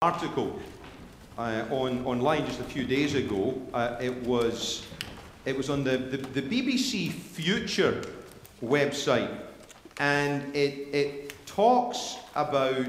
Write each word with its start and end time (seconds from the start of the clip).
article 0.00 0.56
uh, 1.38 1.64
on, 1.72 2.06
online 2.06 2.46
just 2.46 2.60
a 2.60 2.62
few 2.62 2.84
days 2.84 3.16
ago. 3.16 3.60
Uh, 3.74 3.96
it, 4.00 4.14
was, 4.22 4.86
it 5.44 5.56
was 5.56 5.68
on 5.68 5.82
the, 5.82 5.98
the, 5.98 6.18
the, 6.18 6.42
BBC 6.42 7.10
Future 7.10 8.04
website, 8.62 9.36
and 9.98 10.54
it, 10.54 10.94
it 10.94 11.46
talks 11.46 12.18
about, 12.36 12.86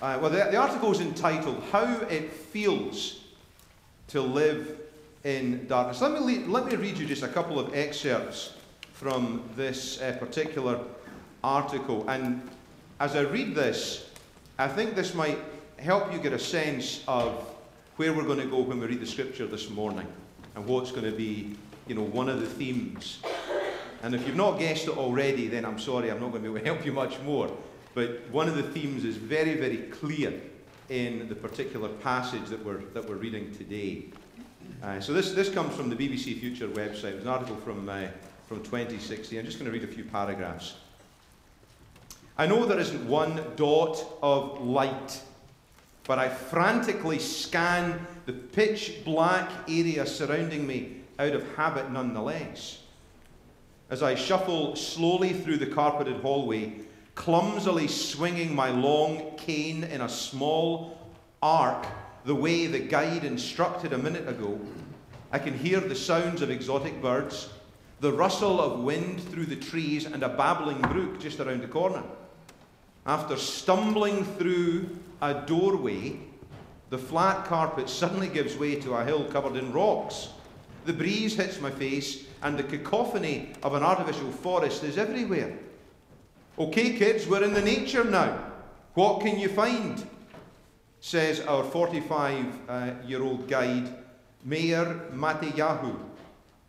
uh, 0.00 0.18
well, 0.18 0.30
the, 0.30 0.48
the 0.50 0.56
article 0.56 0.90
is 0.90 1.00
entitled 1.00 1.62
How 1.70 2.00
It 2.08 2.32
Feels 2.32 3.20
to 4.08 4.22
Live 4.22 4.80
in 5.24 5.66
Darkness. 5.66 6.00
Let 6.00 6.24
me, 6.24 6.38
let 6.46 6.64
me 6.64 6.76
read 6.76 6.96
you 6.96 7.04
just 7.04 7.22
a 7.22 7.28
couple 7.28 7.58
of 7.58 7.74
excerpts 7.74 8.54
from 8.94 9.42
this 9.56 10.00
uh, 10.00 10.16
particular 10.18 10.80
article. 11.44 12.08
And 12.08 12.40
as 12.98 13.14
I 13.14 13.20
read 13.20 13.54
this, 13.54 14.08
I 14.58 14.68
think 14.68 14.94
this 14.94 15.12
might 15.12 15.36
help 15.78 16.12
you 16.12 16.18
get 16.18 16.32
a 16.32 16.38
sense 16.38 17.02
of 17.06 17.48
where 17.96 18.12
we're 18.12 18.24
going 18.24 18.40
to 18.40 18.46
go 18.46 18.60
when 18.60 18.80
we 18.80 18.86
read 18.86 19.00
the 19.00 19.06
scripture 19.06 19.46
this 19.46 19.70
morning 19.70 20.06
and 20.54 20.66
what's 20.66 20.90
going 20.90 21.04
to 21.04 21.16
be, 21.16 21.54
you 21.86 21.94
know, 21.94 22.02
one 22.02 22.28
of 22.28 22.40
the 22.40 22.46
themes. 22.46 23.20
And 24.02 24.14
if 24.14 24.26
you've 24.26 24.36
not 24.36 24.58
guessed 24.58 24.84
it 24.84 24.96
already, 24.96 25.48
then 25.48 25.64
I'm 25.64 25.78
sorry, 25.78 26.10
I'm 26.10 26.20
not 26.20 26.30
going 26.30 26.42
to 26.42 26.50
be 26.50 26.56
able 26.56 26.60
to 26.60 26.64
help 26.64 26.86
you 26.86 26.92
much 26.92 27.20
more. 27.20 27.50
But 27.94 28.28
one 28.30 28.48
of 28.48 28.56
the 28.56 28.62
themes 28.62 29.04
is 29.04 29.16
very, 29.16 29.54
very 29.54 29.78
clear 29.88 30.40
in 30.88 31.28
the 31.28 31.34
particular 31.34 31.88
passage 31.88 32.44
that 32.46 32.64
we're, 32.64 32.82
that 32.92 33.08
we're 33.08 33.16
reading 33.16 33.54
today. 33.56 34.06
Uh, 34.82 35.00
so 35.00 35.12
this, 35.12 35.32
this 35.32 35.48
comes 35.48 35.74
from 35.74 35.88
the 35.88 35.96
BBC 35.96 36.38
Future 36.38 36.68
website. 36.68 37.12
It 37.12 37.14
was 37.16 37.24
an 37.24 37.30
article 37.30 37.56
from, 37.56 37.88
uh, 37.88 38.08
from 38.48 38.62
2016. 38.62 39.38
I'm 39.38 39.44
just 39.44 39.58
going 39.58 39.70
to 39.70 39.76
read 39.76 39.88
a 39.88 39.92
few 39.92 40.04
paragraphs. 40.04 40.74
I 42.38 42.46
know 42.46 42.66
there 42.66 42.78
isn't 42.78 43.08
one 43.08 43.42
dot 43.56 44.04
of 44.22 44.60
light 44.60 45.22
but 46.06 46.18
I 46.18 46.28
frantically 46.28 47.18
scan 47.18 48.06
the 48.26 48.32
pitch 48.32 49.04
black 49.04 49.50
area 49.68 50.06
surrounding 50.06 50.66
me 50.66 51.00
out 51.18 51.32
of 51.32 51.56
habit 51.56 51.90
nonetheless. 51.90 52.80
As 53.90 54.02
I 54.02 54.14
shuffle 54.14 54.76
slowly 54.76 55.32
through 55.32 55.58
the 55.58 55.66
carpeted 55.66 56.16
hallway, 56.16 56.80
clumsily 57.14 57.88
swinging 57.88 58.54
my 58.54 58.70
long 58.70 59.36
cane 59.36 59.84
in 59.84 60.00
a 60.00 60.08
small 60.08 60.98
arc 61.42 61.86
the 62.24 62.34
way 62.34 62.66
the 62.66 62.80
guide 62.80 63.24
instructed 63.24 63.92
a 63.92 63.98
minute 63.98 64.28
ago, 64.28 64.60
I 65.32 65.38
can 65.38 65.56
hear 65.56 65.80
the 65.80 65.94
sounds 65.94 66.42
of 66.42 66.50
exotic 66.50 67.00
birds, 67.00 67.48
the 68.00 68.12
rustle 68.12 68.60
of 68.60 68.80
wind 68.80 69.20
through 69.20 69.46
the 69.46 69.56
trees, 69.56 70.04
and 70.04 70.22
a 70.22 70.28
babbling 70.28 70.80
brook 70.80 71.20
just 71.20 71.40
around 71.40 71.62
the 71.62 71.68
corner. 71.68 72.02
After 73.06 73.36
stumbling 73.36 74.24
through 74.24 74.88
a 75.22 75.34
doorway, 75.46 76.18
the 76.90 76.98
flat 76.98 77.44
carpet 77.44 77.88
suddenly 77.88 78.28
gives 78.28 78.56
way 78.56 78.74
to 78.80 78.94
a 78.94 79.04
hill 79.04 79.24
covered 79.24 79.56
in 79.56 79.72
rocks. 79.72 80.28
The 80.86 80.92
breeze 80.92 81.36
hits 81.36 81.60
my 81.60 81.70
face, 81.70 82.24
and 82.42 82.58
the 82.58 82.64
cacophony 82.64 83.52
of 83.62 83.74
an 83.74 83.82
artificial 83.82 84.30
forest 84.30 84.82
is 84.82 84.98
everywhere. 84.98 85.56
Okay, 86.58 86.96
kids, 86.96 87.26
we're 87.26 87.44
in 87.44 87.54
the 87.54 87.62
nature 87.62 88.04
now. 88.04 88.44
What 88.94 89.20
can 89.20 89.38
you 89.38 89.48
find? 89.48 90.04
Says 91.00 91.40
our 91.40 91.62
45 91.62 92.46
uh, 92.68 92.90
year 93.06 93.22
old 93.22 93.46
guide, 93.46 93.88
Mayor 94.44 95.00
Mateyahu, 95.12 95.96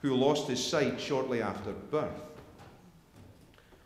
who 0.02 0.15
lost 0.15 0.47
his 0.47 0.63
sight 0.63 0.99
shortly 0.99 1.41
after 1.41 1.71
birth. 1.71 2.21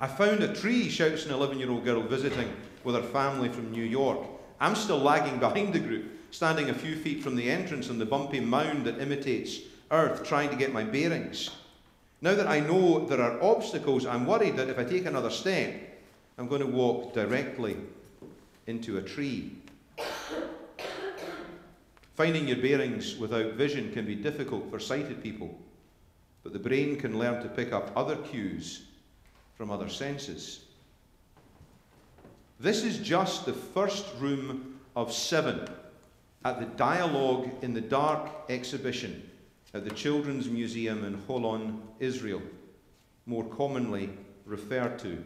I 0.02 0.08
found 0.08 0.42
a 0.42 0.52
tree, 0.52 0.90
shouts 0.90 1.28
an 1.28 1.32
11 1.32 1.60
year 1.60 1.70
old 1.70 1.86
girl 1.86 2.02
visiting 2.02 2.52
with 2.84 2.96
her 2.96 3.04
family 3.04 3.50
from 3.50 3.70
New 3.70 3.84
York. 3.84 4.26
I'm 4.60 4.74
still 4.74 4.98
lagging 4.98 5.40
behind 5.40 5.74
the 5.74 5.80
group, 5.80 6.12
standing 6.32 6.72
a 6.72 6.74
few 6.74 6.96
feet 6.96 7.22
from 7.22 7.36
the 7.36 7.48
entrance 7.48 7.88
on 7.88 8.00
the 8.00 8.06
bumpy 8.06 8.40
mound 8.40 8.86
that 8.86 9.00
imitates 9.00 9.60
earth, 9.92 10.26
trying 10.26 10.50
to 10.50 10.56
get 10.56 10.74
my 10.74 10.84
bearings. 10.84 11.52
Now 12.20 12.34
that 12.34 12.48
I 12.48 12.62
know 12.62 13.06
there 13.06 13.22
are 13.22 13.42
obstacles, 13.44 14.08
I'm 14.08 14.26
worried 14.26 14.58
that 14.58 14.70
if 14.70 14.80
I 14.80 14.86
take 14.86 15.06
another 15.06 15.30
step, 15.30 15.76
I'm 16.40 16.48
going 16.48 16.62
to 16.62 16.68
walk 16.68 17.14
directly 17.14 17.78
into 18.66 18.98
a 18.98 19.04
tree. 19.04 19.52
Finding 22.16 22.48
your 22.48 22.58
bearings 22.58 23.18
without 23.18 23.54
vision 23.54 23.92
can 23.92 24.08
be 24.08 24.16
difficult 24.16 24.68
for 24.72 24.80
sighted 24.80 25.22
people, 25.22 25.60
but 26.42 26.54
the 26.54 26.60
brain 26.60 26.96
can 26.96 27.20
learn 27.20 27.44
to 27.44 27.50
pick 27.50 27.72
up 27.72 27.92
other 27.96 28.16
cues 28.16 28.88
from 29.62 29.70
other 29.70 29.90
senses. 29.90 30.62
This 32.60 32.84
is 32.84 32.98
just 32.98 33.46
the 33.46 33.54
first 33.54 34.08
room 34.18 34.80
of 34.96 35.14
seven 35.14 35.70
at 36.44 36.60
the 36.60 36.66
Dialogue 36.66 37.48
in 37.62 37.76
the 37.76 37.80
Dark 37.80 38.28
exhibition 38.50 39.30
at 39.76 39.84
the 39.84 39.92
Children's 39.92 40.50
Museum 40.50 41.06
in 41.06 41.16
Holon, 41.16 41.80
Israel, 42.00 42.42
more 43.28 43.44
commonly 43.44 44.10
referred 44.48 44.98
to 44.98 45.24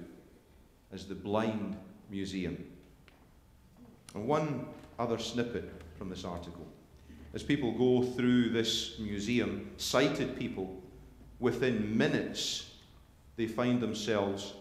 as 0.91 1.05
the 1.05 1.15
Blind 1.15 1.77
Museum. 2.11 2.61
And 4.15 4.27
one 4.27 4.65
other 4.99 5.17
snippet 5.17 5.81
from 5.97 6.09
this 6.09 6.25
article. 6.25 6.67
As 7.33 7.41
people 7.41 7.71
go 7.71 8.03
through 8.03 8.49
this 8.49 8.99
museum, 8.99 9.71
sighted 9.77 10.37
people, 10.37 10.83
within 11.39 11.97
minutes, 11.97 12.74
they 13.37 13.47
find 13.47 13.81
themselves 13.81 14.53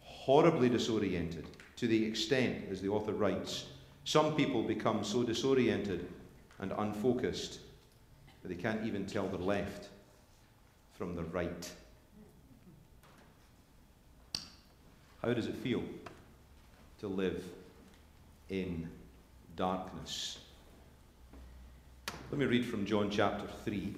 horribly 0.00 0.68
disoriented 0.68 1.46
to 1.76 1.86
the 1.88 2.04
extent, 2.04 2.64
as 2.70 2.80
the 2.80 2.88
author 2.88 3.12
writes, 3.12 3.66
some 4.04 4.36
people 4.36 4.62
become 4.62 5.02
so 5.02 5.22
disoriented 5.22 6.08
and 6.60 6.72
unfocused 6.78 7.58
that 8.42 8.48
they 8.48 8.54
can't 8.54 8.86
even 8.86 9.06
tell 9.06 9.26
their 9.28 9.38
left 9.38 9.88
from 10.92 11.16
their 11.16 11.24
right. 11.24 11.70
How 15.22 15.32
does 15.32 15.46
it 15.46 15.56
feel 15.56 15.82
to 17.00 17.08
live 17.08 17.44
in 18.48 18.88
darkness? 19.56 20.38
Let 22.30 22.38
me 22.38 22.46
read 22.46 22.64
from 22.64 22.86
John 22.86 23.10
chapter 23.10 23.46
3. 23.64 23.94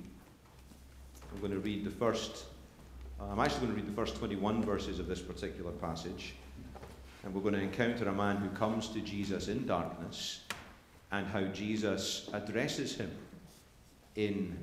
I'm 1.32 1.40
going 1.40 1.52
to 1.52 1.58
read 1.58 1.84
the 1.84 1.90
first, 1.90 2.44
Um, 3.20 3.30
I'm 3.30 3.40
actually 3.40 3.66
going 3.66 3.74
to 3.74 3.82
read 3.82 3.90
the 3.90 3.96
first 3.96 4.16
21 4.16 4.62
verses 4.62 4.98
of 4.98 5.06
this 5.06 5.20
particular 5.20 5.72
passage. 5.72 6.34
And 7.22 7.32
we're 7.32 7.40
going 7.40 7.54
to 7.54 7.60
encounter 7.60 8.08
a 8.08 8.12
man 8.12 8.36
who 8.36 8.48
comes 8.50 8.88
to 8.88 9.00
Jesus 9.00 9.48
in 9.48 9.66
darkness 9.66 10.40
and 11.10 11.26
how 11.26 11.44
Jesus 11.44 12.28
addresses 12.32 12.96
him 12.96 13.10
in 14.16 14.56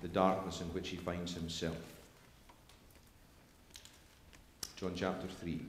the 0.00 0.08
darkness 0.08 0.60
in 0.60 0.68
which 0.68 0.88
he 0.88 0.96
finds 0.96 1.34
himself. 1.34 1.76
John 4.76 4.92
chapter 4.94 5.26
3. 5.26 5.60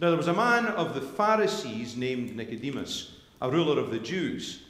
Now 0.00 0.08
there 0.08 0.16
was 0.16 0.28
a 0.28 0.34
man 0.34 0.66
of 0.66 0.94
the 0.94 1.00
Pharisees 1.00 1.96
named 1.96 2.36
Nicodemus, 2.36 3.12
a 3.40 3.50
ruler 3.50 3.80
of 3.80 3.90
the 3.90 3.98
Jews. 3.98 4.62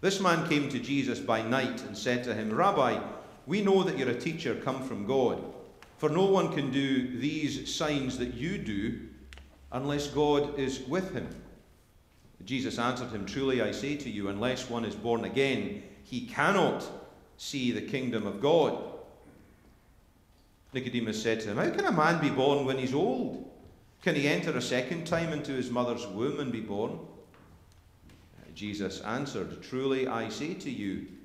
This 0.00 0.20
man 0.20 0.48
came 0.48 0.68
to 0.70 0.78
Jesus 0.78 1.18
by 1.18 1.42
night 1.42 1.82
and 1.82 1.96
said 1.96 2.24
to 2.24 2.34
him, 2.34 2.52
Rabbi, 2.52 2.98
we 3.46 3.62
know 3.62 3.82
that 3.82 3.98
you're 3.98 4.10
a 4.10 4.20
teacher 4.20 4.54
come 4.54 4.82
from 4.82 5.06
God. 5.06 5.42
For 5.98 6.08
no 6.08 6.24
one 6.24 6.52
can 6.54 6.70
do 6.70 7.18
these 7.18 7.74
signs 7.74 8.16
that 8.18 8.34
you 8.34 8.58
do 8.58 9.00
unless 9.72 10.06
God 10.08 10.58
is 10.58 10.80
with 10.80 11.12
him. 11.12 11.28
Jesus 12.44 12.78
answered 12.78 13.10
him, 13.10 13.26
Truly 13.26 13.60
I 13.60 13.70
say 13.70 13.96
to 13.96 14.10
you, 14.10 14.28
unless 14.28 14.70
one 14.70 14.84
is 14.84 14.94
born 14.94 15.24
again, 15.24 15.82
he 16.04 16.26
cannot 16.26 16.84
see 17.36 17.70
the 17.70 17.82
kingdom 17.82 18.26
of 18.26 18.40
God. 18.40 18.82
Nicodemus 20.72 21.22
said 21.22 21.40
to 21.40 21.48
him, 21.48 21.58
How 21.58 21.70
can 21.70 21.84
a 21.84 21.92
man 21.92 22.20
be 22.20 22.30
born 22.30 22.64
when 22.64 22.78
he's 22.78 22.94
old? 22.94 23.50
Can 24.02 24.14
he 24.14 24.26
enter 24.26 24.56
a 24.56 24.62
second 24.62 25.06
time 25.06 25.32
into 25.32 25.52
his 25.52 25.70
mother's 25.70 26.06
womb 26.06 26.40
and 26.40 26.50
be 26.50 26.60
born? 26.60 26.98
Jesus 28.54 29.00
answered, 29.02 29.62
Truly 29.62 30.06
I 30.06 30.28
say 30.28 30.54
to 30.54 30.70
you, 30.70 31.06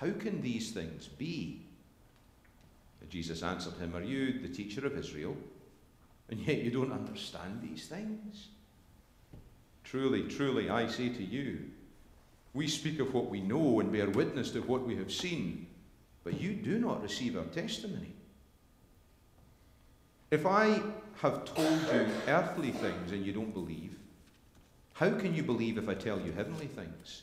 How 0.00 0.10
can 0.12 0.40
these 0.40 0.70
things 0.72 1.06
be? 1.06 1.62
Jesus 3.08 3.42
answered 3.42 3.74
him, 3.74 3.94
Are 3.94 4.02
you 4.02 4.38
the 4.40 4.48
teacher 4.48 4.86
of 4.86 4.96
Israel? 4.96 5.36
and 6.30 6.40
yet 6.40 6.62
you 6.62 6.70
don't 6.70 6.92
understand 6.92 7.60
these 7.60 7.86
things. 7.86 8.48
Truly, 9.84 10.22
truly, 10.22 10.70
I 10.70 10.86
say 10.86 11.08
to 11.08 11.24
you, 11.24 11.58
We 12.54 12.68
speak 12.68 13.00
of 13.00 13.12
what 13.12 13.28
we 13.28 13.40
know 13.40 13.80
and 13.80 13.92
bear 13.92 14.08
witness 14.08 14.50
to 14.52 14.60
what 14.60 14.86
we 14.86 14.96
have 14.96 15.12
seen, 15.12 15.66
but 16.24 16.40
you 16.40 16.54
do 16.54 16.78
not 16.78 17.02
receive 17.02 17.36
our 17.36 17.44
testimony. 17.44 18.14
If 20.30 20.46
I 20.46 20.80
have 21.20 21.44
told 21.44 21.80
you 21.92 22.06
earthly 22.28 22.70
things 22.70 23.10
and 23.10 23.26
you 23.26 23.32
don't 23.32 23.52
believe, 23.52 23.96
how 24.92 25.10
can 25.10 25.34
you 25.34 25.42
believe 25.42 25.78
if 25.78 25.88
I 25.88 25.94
tell 25.94 26.20
you 26.20 26.30
heavenly 26.32 26.68
things? 26.68 27.22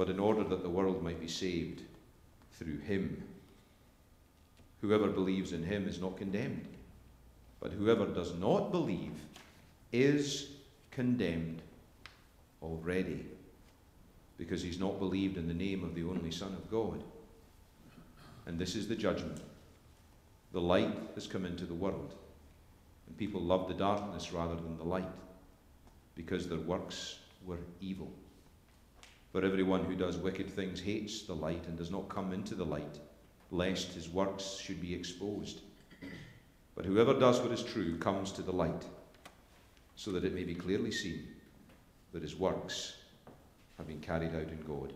but 0.00 0.08
in 0.08 0.18
order 0.18 0.42
that 0.42 0.62
the 0.62 0.70
world 0.70 1.02
might 1.02 1.20
be 1.20 1.28
saved 1.28 1.82
through 2.54 2.78
him. 2.78 3.22
Whoever 4.80 5.08
believes 5.08 5.52
in 5.52 5.62
him 5.62 5.86
is 5.86 6.00
not 6.00 6.16
condemned, 6.16 6.66
but 7.60 7.70
whoever 7.70 8.06
does 8.06 8.34
not 8.36 8.72
believe 8.72 9.12
is 9.92 10.52
condemned 10.90 11.60
already, 12.62 13.26
because 14.38 14.62
he's 14.62 14.80
not 14.80 14.98
believed 14.98 15.36
in 15.36 15.46
the 15.46 15.52
name 15.52 15.84
of 15.84 15.94
the 15.94 16.04
only 16.04 16.30
Son 16.30 16.54
of 16.54 16.70
God. 16.70 17.04
And 18.46 18.58
this 18.58 18.76
is 18.76 18.88
the 18.88 18.96
judgment. 18.96 19.42
The 20.54 20.62
light 20.62 20.96
has 21.14 21.26
come 21.26 21.44
into 21.44 21.66
the 21.66 21.74
world 21.74 22.14
and 23.06 23.18
people 23.18 23.42
loved 23.42 23.68
the 23.68 23.74
darkness 23.74 24.32
rather 24.32 24.54
than 24.54 24.78
the 24.78 24.82
light, 24.82 25.12
because 26.14 26.48
their 26.48 26.58
works 26.58 27.18
were 27.44 27.58
evil. 27.82 28.10
For 29.32 29.44
everyone 29.44 29.84
who 29.84 29.94
does 29.94 30.16
wicked 30.16 30.50
things 30.50 30.80
hates 30.80 31.22
the 31.22 31.34
light 31.34 31.64
and 31.66 31.78
does 31.78 31.90
not 31.90 32.08
come 32.08 32.32
into 32.32 32.56
the 32.56 32.64
light, 32.64 32.98
lest 33.52 33.92
his 33.92 34.08
works 34.08 34.58
should 34.60 34.80
be 34.80 34.94
exposed. 34.94 35.60
But 36.74 36.84
whoever 36.84 37.14
does 37.14 37.40
what 37.40 37.52
is 37.52 37.62
true 37.62 37.96
comes 37.98 38.32
to 38.32 38.42
the 38.42 38.52
light, 38.52 38.84
so 39.94 40.10
that 40.12 40.24
it 40.24 40.34
may 40.34 40.44
be 40.44 40.54
clearly 40.54 40.90
seen 40.90 41.28
that 42.12 42.22
his 42.22 42.36
works 42.36 42.96
have 43.78 43.86
been 43.86 44.00
carried 44.00 44.34
out 44.34 44.48
in 44.48 44.64
God. 44.66 44.92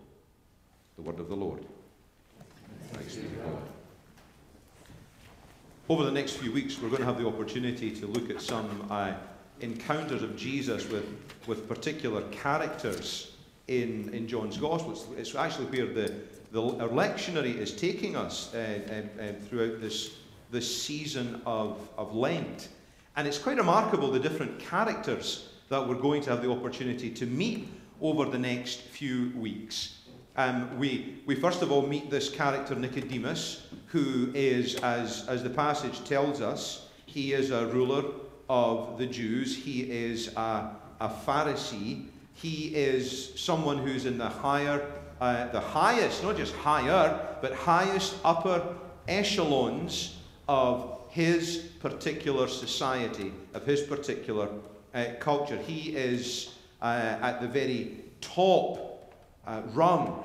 The 0.96 1.02
word 1.02 1.20
of 1.20 1.28
the 1.28 1.36
Lord. 1.36 1.64
Thanks 2.92 3.14
be 3.14 3.28
to 3.28 3.34
God. 3.36 3.62
Over 5.88 6.04
the 6.04 6.10
next 6.10 6.38
few 6.38 6.50
weeks, 6.50 6.80
we're 6.80 6.88
going 6.88 7.02
to 7.02 7.06
have 7.06 7.18
the 7.18 7.26
opportunity 7.26 7.90
to 7.92 8.06
look 8.06 8.30
at 8.30 8.40
some 8.40 8.86
uh, 8.90 9.12
encounters 9.60 10.22
of 10.22 10.36
Jesus 10.36 10.88
with, 10.88 11.06
with 11.46 11.68
particular 11.68 12.22
characters 12.30 13.33
in, 13.68 14.12
in 14.12 14.28
John's 14.28 14.56
Gospel. 14.56 14.92
It's, 14.92 15.06
it's 15.16 15.34
actually 15.34 15.66
where 15.66 15.92
the, 15.92 16.14
the 16.52 16.62
our 16.62 16.88
lectionary 16.88 17.56
is 17.56 17.72
taking 17.72 18.16
us 18.16 18.54
uh, 18.54 18.58
uh, 19.18 19.22
uh, 19.22 19.32
throughout 19.48 19.80
this, 19.80 20.10
this 20.50 20.82
season 20.82 21.40
of, 21.46 21.88
of 21.96 22.14
Lent. 22.14 22.68
And 23.16 23.26
it's 23.28 23.38
quite 23.38 23.56
remarkable 23.56 24.10
the 24.10 24.18
different 24.18 24.58
characters 24.58 25.48
that 25.68 25.88
we're 25.88 25.94
going 25.94 26.22
to 26.22 26.30
have 26.30 26.42
the 26.42 26.50
opportunity 26.50 27.10
to 27.10 27.26
meet 27.26 27.68
over 28.00 28.24
the 28.26 28.38
next 28.38 28.80
few 28.80 29.32
weeks. 29.36 30.00
Um, 30.36 30.78
we, 30.78 31.22
we 31.26 31.36
first 31.36 31.62
of 31.62 31.70
all 31.70 31.86
meet 31.86 32.10
this 32.10 32.28
character 32.28 32.74
Nicodemus, 32.74 33.68
who 33.86 34.32
is, 34.34 34.74
as, 34.76 35.26
as 35.28 35.44
the 35.44 35.50
passage 35.50 36.04
tells 36.04 36.40
us, 36.40 36.88
he 37.06 37.32
is 37.32 37.52
a 37.52 37.66
ruler 37.66 38.04
of 38.48 38.98
the 38.98 39.06
Jews. 39.06 39.56
He 39.56 39.82
is 39.82 40.34
a, 40.36 40.70
a 41.00 41.08
Pharisee. 41.08 42.06
He 42.34 42.74
is 42.74 43.32
someone 43.40 43.78
who's 43.78 44.06
in 44.06 44.18
the 44.18 44.28
higher, 44.28 44.90
uh, 45.20 45.48
the 45.48 45.60
highest, 45.60 46.22
not 46.22 46.36
just 46.36 46.54
higher, 46.54 47.36
but 47.40 47.54
highest 47.54 48.16
upper 48.24 48.74
echelons 49.08 50.16
of 50.48 50.98
his 51.08 51.58
particular 51.80 52.48
society, 52.48 53.32
of 53.54 53.64
his 53.64 53.82
particular 53.82 54.48
uh, 54.94 55.06
culture. 55.20 55.56
He 55.56 55.96
is 55.96 56.54
uh, 56.82 57.16
at 57.22 57.40
the 57.40 57.48
very 57.48 58.00
top 58.20 59.14
uh, 59.46 59.62
rung 59.72 60.24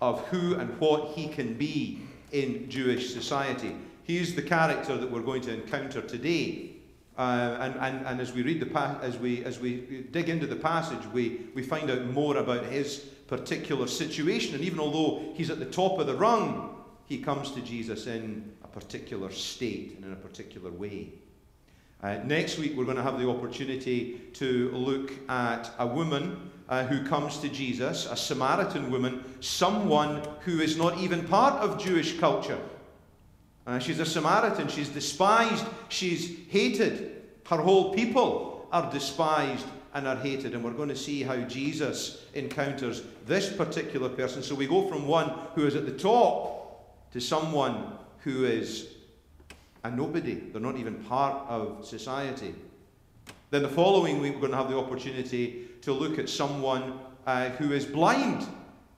of 0.00 0.26
who 0.28 0.54
and 0.54 0.78
what 0.80 1.12
he 1.14 1.28
can 1.28 1.54
be 1.54 2.00
in 2.32 2.68
Jewish 2.68 3.12
society. 3.12 3.74
He's 4.04 4.34
the 4.34 4.42
character 4.42 4.96
that 4.96 5.10
we're 5.10 5.20
going 5.20 5.42
to 5.42 5.54
encounter 5.54 6.00
today. 6.00 6.75
Uh, 7.18 7.56
and, 7.60 7.74
and, 7.80 8.06
and 8.06 8.20
as 8.20 8.32
we 8.32 8.42
read 8.42 8.60
the 8.60 8.66
pa- 8.66 8.98
as 9.00 9.16
we 9.16 9.42
as 9.44 9.58
we 9.58 10.06
dig 10.10 10.28
into 10.28 10.46
the 10.46 10.56
passage, 10.56 11.04
we, 11.12 11.46
we 11.54 11.62
find 11.62 11.90
out 11.90 12.04
more 12.06 12.36
about 12.36 12.64
his 12.66 12.98
particular 13.26 13.86
situation. 13.86 14.54
And 14.54 14.62
even 14.62 14.78
although 14.78 15.32
he's 15.34 15.50
at 15.50 15.58
the 15.58 15.64
top 15.64 15.98
of 15.98 16.06
the 16.06 16.14
rung, 16.14 16.76
he 17.06 17.18
comes 17.18 17.52
to 17.52 17.60
Jesus 17.60 18.06
in 18.06 18.52
a 18.62 18.68
particular 18.68 19.30
state 19.30 19.94
and 19.96 20.04
in 20.04 20.12
a 20.12 20.16
particular 20.16 20.70
way. 20.70 21.12
Uh, 22.02 22.18
next 22.24 22.58
week, 22.58 22.76
we're 22.76 22.84
going 22.84 22.98
to 22.98 23.02
have 23.02 23.18
the 23.18 23.28
opportunity 23.28 24.20
to 24.34 24.70
look 24.72 25.12
at 25.30 25.70
a 25.78 25.86
woman 25.86 26.50
uh, 26.68 26.84
who 26.84 27.02
comes 27.04 27.38
to 27.38 27.48
Jesus, 27.48 28.06
a 28.06 28.16
Samaritan 28.16 28.90
woman, 28.90 29.24
someone 29.40 30.22
who 30.40 30.60
is 30.60 30.76
not 30.76 30.98
even 30.98 31.26
part 31.26 31.54
of 31.62 31.82
Jewish 31.82 32.18
culture. 32.18 32.58
Uh, 33.66 33.78
she's 33.78 33.98
a 33.98 34.06
Samaritan. 34.06 34.68
She's 34.68 34.88
despised. 34.88 35.64
She's 35.88 36.38
hated. 36.48 37.22
Her 37.46 37.58
whole 37.58 37.92
people 37.92 38.68
are 38.72 38.90
despised 38.90 39.66
and 39.94 40.06
are 40.06 40.16
hated. 40.16 40.54
And 40.54 40.62
we're 40.62 40.72
going 40.72 40.88
to 40.88 40.96
see 40.96 41.22
how 41.22 41.36
Jesus 41.36 42.24
encounters 42.34 43.02
this 43.26 43.52
particular 43.52 44.08
person. 44.08 44.42
So 44.42 44.54
we 44.54 44.66
go 44.66 44.88
from 44.88 45.08
one 45.08 45.32
who 45.54 45.66
is 45.66 45.74
at 45.74 45.86
the 45.86 45.92
top 45.92 47.10
to 47.12 47.20
someone 47.20 47.92
who 48.18 48.44
is 48.44 48.88
a 49.84 49.90
nobody. 49.90 50.34
They're 50.34 50.60
not 50.60 50.76
even 50.76 50.94
part 51.04 51.48
of 51.48 51.84
society. 51.84 52.54
Then 53.50 53.62
the 53.62 53.68
following 53.68 54.20
week, 54.20 54.34
we're 54.34 54.40
going 54.40 54.52
to 54.52 54.58
have 54.58 54.70
the 54.70 54.76
opportunity 54.76 55.68
to 55.82 55.92
look 55.92 56.18
at 56.18 56.28
someone 56.28 56.98
uh, 57.26 57.50
who 57.50 57.72
is 57.72 57.84
blind. 57.84 58.46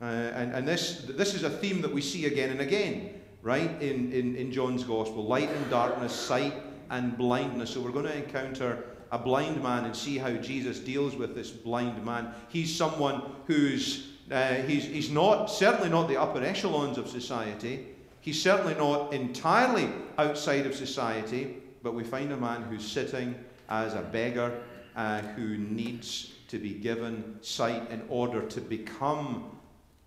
Uh, 0.01 0.05
and 0.05 0.55
and 0.55 0.67
this, 0.67 1.05
this 1.09 1.35
is 1.35 1.43
a 1.43 1.51
theme 1.51 1.83
that 1.83 1.93
we 1.93 2.01
see 2.01 2.27
again 2.27 2.51
and 2.51 2.61
again, 2.61 3.18
right, 3.43 3.71
in, 3.81 4.13
in, 4.13 4.37
in 4.37 4.53
John's 4.53 4.85
Gospel 4.85 5.25
light 5.25 5.51
and 5.51 5.71
darkness, 5.71 6.13
sight 6.13 6.55
and 6.91 7.17
blindness. 7.17 7.71
So 7.71 7.81
we're 7.81 7.93
going 7.93 8.07
to 8.07 8.17
encounter 8.17 8.85
a 9.11 9.19
blind 9.19 9.63
man 9.63 9.85
and 9.85 9.97
see 9.97 10.19
how 10.19 10.33
Jesus 10.33 10.79
deals 10.79 11.17
with 11.17 11.35
this 11.35 11.51
blind 11.51 12.05
man. 12.05 12.33
He's 12.49 12.75
someone 12.75 13.23
who's 13.47 14.09
uh, 14.31 14.55
he's, 14.67 14.85
he's 14.85 15.11
not 15.11 15.47
certainly 15.47 15.89
not 15.89 16.07
the 16.07 16.21
upper 16.21 16.43
echelons 16.43 16.99
of 16.99 17.09
society. 17.09 17.87
He's 18.21 18.43
certainly 18.43 18.75
not 18.75 19.15
entirely 19.15 19.89
outside 20.19 20.67
of 20.67 20.75
society, 20.75 21.57
but 21.83 21.95
we 21.95 22.05
find 22.05 22.31
a 22.33 22.37
man 22.37 22.63
who's 22.65 22.87
sitting 22.87 23.35
as 23.71 23.95
a 23.95 24.03
beggar 24.03 24.61
uh, 24.97 25.21
who 25.21 25.57
needs 25.57 26.35
to 26.49 26.59
be 26.59 26.75
given 26.75 27.39
sight 27.41 27.91
in 27.91 28.03
order 28.09 28.43
to 28.43 28.61
become 28.61 29.57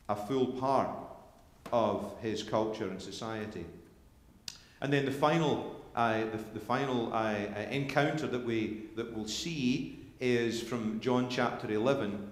a 0.09 0.15
full 0.15 0.47
part 0.53 0.89
of 1.71 2.13
his 2.21 2.43
culture 2.43 2.87
and 2.87 3.01
society. 3.01 3.65
And 4.81 4.91
then 4.91 5.05
the 5.05 5.11
final, 5.11 5.85
uh, 5.95 6.19
the, 6.19 6.39
the, 6.53 6.59
final 6.59 7.13
uh, 7.13 7.35
uh 7.55 7.67
encounter 7.69 8.27
that, 8.27 8.43
we, 8.43 8.85
that 8.95 9.15
we'll 9.15 9.27
see 9.27 9.99
is 10.19 10.61
from 10.61 10.99
John 10.99 11.29
chapter 11.29 11.71
11. 11.71 12.29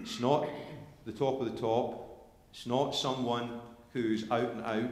It's 0.00 0.20
not 0.20 0.46
the 1.04 1.12
top 1.12 1.40
of 1.40 1.52
the 1.52 1.60
top. 1.60 2.28
It's 2.52 2.66
not 2.66 2.94
someone 2.94 3.60
who's 3.92 4.30
out 4.30 4.50
and 4.50 4.64
out. 4.64 4.90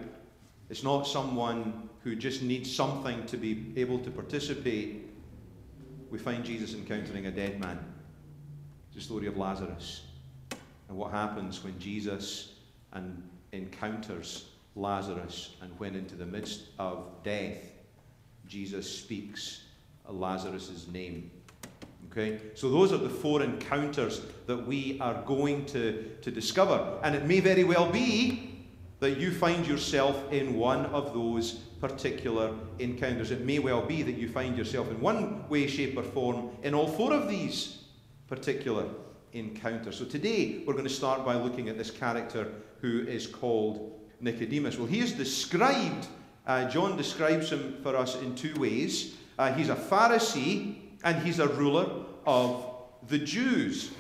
It's 0.70 0.82
not 0.82 1.06
someone 1.06 1.88
who 2.02 2.14
just 2.16 2.42
needs 2.42 2.74
something 2.74 3.24
to 3.26 3.36
be 3.36 3.72
able 3.76 3.98
to 4.00 4.10
participate. 4.10 5.10
We 6.10 6.18
find 6.18 6.44
Jesus 6.44 6.74
encountering 6.74 7.26
a 7.26 7.30
dead 7.30 7.58
man 7.58 7.78
It's 8.88 8.96
the 8.96 9.02
story 9.02 9.26
of 9.26 9.36
Lazarus 9.36 10.02
and 10.88 10.96
what 10.96 11.10
happens 11.10 11.64
when 11.64 11.78
Jesus 11.78 12.52
and 12.92 13.22
encounters 13.54 14.46
Lazarus 14.76 15.56
and 15.62 15.70
when 15.78 15.94
into 15.94 16.14
the 16.14 16.26
midst 16.26 16.62
of 16.78 17.06
death, 17.22 17.58
Jesus 18.46 18.98
speaks 18.98 19.62
Lazarus' 20.08 20.86
name. 20.92 21.30
Okay? 22.10 22.40
So 22.54 22.70
those 22.70 22.92
are 22.92 22.98
the 22.98 23.08
four 23.08 23.42
encounters 23.42 24.20
that 24.46 24.66
we 24.66 24.98
are 25.00 25.22
going 25.22 25.64
to, 25.66 26.10
to 26.22 26.30
discover. 26.30 26.98
And 27.02 27.14
it 27.14 27.24
may 27.24 27.40
very 27.40 27.64
well 27.64 27.90
be 27.90 28.66
that 29.00 29.18
you 29.18 29.32
find 29.32 29.66
yourself 29.66 30.32
in 30.32 30.54
one 30.54 30.86
of 30.86 31.12
those 31.12 31.52
particular 31.80 32.54
encounters. 32.78 33.30
It 33.30 33.44
may 33.44 33.58
well 33.58 33.82
be 33.82 34.02
that 34.02 34.16
you 34.16 34.28
find 34.28 34.56
yourself 34.56 34.90
in 34.90 35.00
one 35.00 35.48
way, 35.48 35.66
shape, 35.66 35.96
or 35.96 36.02
form 36.02 36.50
in 36.62 36.74
all 36.74 36.88
four 36.88 37.12
of 37.12 37.28
these 37.28 37.84
particular 38.28 38.86
encounter. 39.34 39.92
So 39.92 40.04
today 40.04 40.62
we're 40.66 40.72
going 40.74 40.84
to 40.84 40.90
start 40.90 41.24
by 41.24 41.34
looking 41.34 41.68
at 41.68 41.76
this 41.76 41.90
character 41.90 42.48
who 42.80 43.00
is 43.06 43.26
called 43.26 44.00
Nicodemus. 44.20 44.78
Well, 44.78 44.86
he 44.86 45.00
is 45.00 45.12
described, 45.12 46.06
uh, 46.46 46.68
John 46.70 46.96
describes 46.96 47.50
him 47.50 47.78
for 47.82 47.96
us 47.96 48.14
in 48.22 48.34
two 48.34 48.54
ways. 48.54 49.16
Uh, 49.38 49.52
he's 49.52 49.68
a 49.68 49.76
Pharisee 49.76 50.76
and 51.02 51.22
he's 51.22 51.40
a 51.40 51.48
ruler 51.48 52.04
of 52.26 52.64
the 53.08 53.18
Jews. 53.18 53.90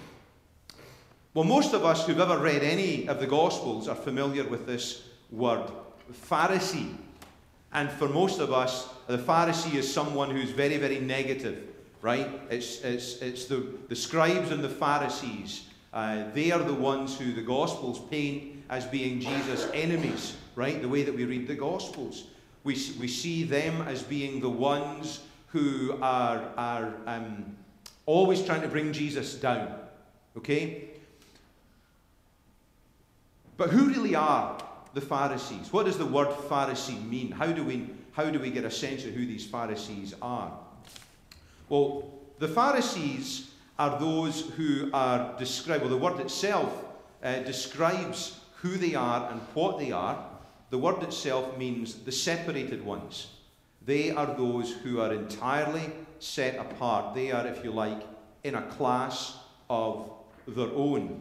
Well, 1.34 1.44
most 1.44 1.74
of 1.74 1.84
us 1.84 2.06
who've 2.06 2.20
ever 2.20 2.38
read 2.38 2.62
any 2.62 3.08
of 3.08 3.18
the 3.18 3.26
Gospels 3.26 3.88
are 3.88 3.96
familiar 3.96 4.44
with 4.44 4.66
this 4.66 5.08
word, 5.32 5.68
Pharisee. 6.30 6.96
And 7.72 7.90
for 7.90 8.08
most 8.08 8.38
of 8.38 8.52
us, 8.52 8.88
the 9.08 9.18
Pharisee 9.18 9.74
is 9.74 9.92
someone 9.92 10.30
who's 10.30 10.50
very, 10.50 10.76
very 10.76 11.00
negative, 11.00 11.73
right? 12.04 12.38
It's, 12.50 12.82
it's, 12.82 13.22
it's 13.22 13.46
the, 13.46 13.66
the 13.88 13.96
scribes 13.96 14.50
and 14.50 14.62
the 14.62 14.68
Pharisees. 14.68 15.68
Uh, 15.90 16.24
they 16.34 16.52
are 16.52 16.58
the 16.58 16.74
ones 16.74 17.18
who 17.18 17.32
the 17.32 17.40
Gospels 17.40 17.98
paint 18.10 18.62
as 18.68 18.84
being 18.84 19.20
Jesus' 19.20 19.66
enemies, 19.72 20.36
right? 20.54 20.82
The 20.82 20.88
way 20.88 21.02
that 21.02 21.16
we 21.16 21.24
read 21.24 21.48
the 21.48 21.54
Gospels. 21.54 22.24
We, 22.62 22.74
we 23.00 23.08
see 23.08 23.44
them 23.44 23.80
as 23.88 24.02
being 24.02 24.40
the 24.40 24.50
ones 24.50 25.20
who 25.46 25.98
are, 26.02 26.44
are 26.58 26.94
um, 27.06 27.56
always 28.04 28.44
trying 28.44 28.60
to 28.60 28.68
bring 28.68 28.92
Jesus 28.92 29.36
down, 29.36 29.74
okay? 30.36 30.90
But 33.56 33.70
who 33.70 33.88
really 33.88 34.14
are 34.14 34.62
the 34.92 35.00
Pharisees? 35.00 35.72
What 35.72 35.86
does 35.86 35.96
the 35.96 36.04
word 36.04 36.28
Pharisee 36.28 37.02
mean? 37.08 37.30
How 37.30 37.50
do 37.50 37.64
we, 37.64 37.88
how 38.12 38.28
do 38.28 38.38
we 38.38 38.50
get 38.50 38.66
a 38.66 38.70
sense 38.70 39.06
of 39.06 39.14
who 39.14 39.24
these 39.24 39.46
Pharisees 39.46 40.14
are? 40.20 40.52
Well, 41.68 42.12
the 42.38 42.48
Pharisees 42.48 43.50
are 43.78 43.98
those 43.98 44.42
who 44.56 44.90
are 44.92 45.36
described, 45.38 45.82
well, 45.82 45.90
the 45.90 45.96
word 45.96 46.20
itself 46.20 46.84
uh, 47.22 47.40
describes 47.40 48.38
who 48.56 48.76
they 48.76 48.94
are 48.94 49.30
and 49.30 49.40
what 49.54 49.78
they 49.78 49.90
are. 49.92 50.24
The 50.70 50.78
word 50.78 51.02
itself 51.02 51.56
means 51.56 51.94
the 51.94 52.12
separated 52.12 52.84
ones. 52.84 53.28
They 53.84 54.10
are 54.10 54.26
those 54.26 54.72
who 54.72 55.00
are 55.00 55.12
entirely 55.12 55.90
set 56.18 56.56
apart. 56.56 57.14
They 57.14 57.32
are, 57.32 57.46
if 57.46 57.64
you 57.64 57.70
like, 57.70 58.02
in 58.42 58.54
a 58.54 58.62
class 58.62 59.36
of 59.68 60.10
their 60.46 60.70
own. 60.74 61.20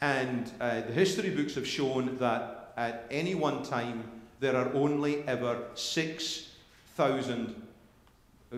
And 0.00 0.50
uh, 0.60 0.82
the 0.82 0.92
history 0.92 1.30
books 1.30 1.54
have 1.54 1.66
shown 1.66 2.16
that 2.18 2.72
at 2.76 3.06
any 3.10 3.34
one 3.34 3.62
time 3.62 4.04
there 4.40 4.56
are 4.56 4.72
only 4.74 5.26
ever 5.28 5.64
6,000 5.74 7.62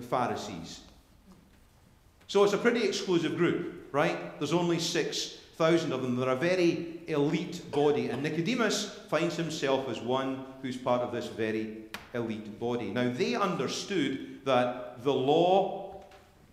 Pharisees. 0.08 0.80
So 2.28 2.42
it's 2.42 2.52
a 2.52 2.58
pretty 2.58 2.82
exclusive 2.82 3.36
group, 3.36 3.88
right? 3.92 4.38
There's 4.38 4.52
only 4.52 4.80
6,000 4.80 5.92
of 5.92 6.02
them. 6.02 6.16
They're 6.16 6.30
a 6.30 6.36
very 6.36 7.00
elite 7.06 7.70
body. 7.70 8.08
And 8.08 8.22
Nicodemus 8.22 8.98
finds 9.08 9.36
himself 9.36 9.88
as 9.88 10.00
one 10.00 10.44
who's 10.60 10.76
part 10.76 11.02
of 11.02 11.12
this 11.12 11.28
very 11.28 11.84
elite 12.14 12.58
body. 12.58 12.90
Now, 12.90 13.10
they 13.12 13.34
understood 13.34 14.44
that 14.44 15.04
the 15.04 15.12
law 15.12 16.02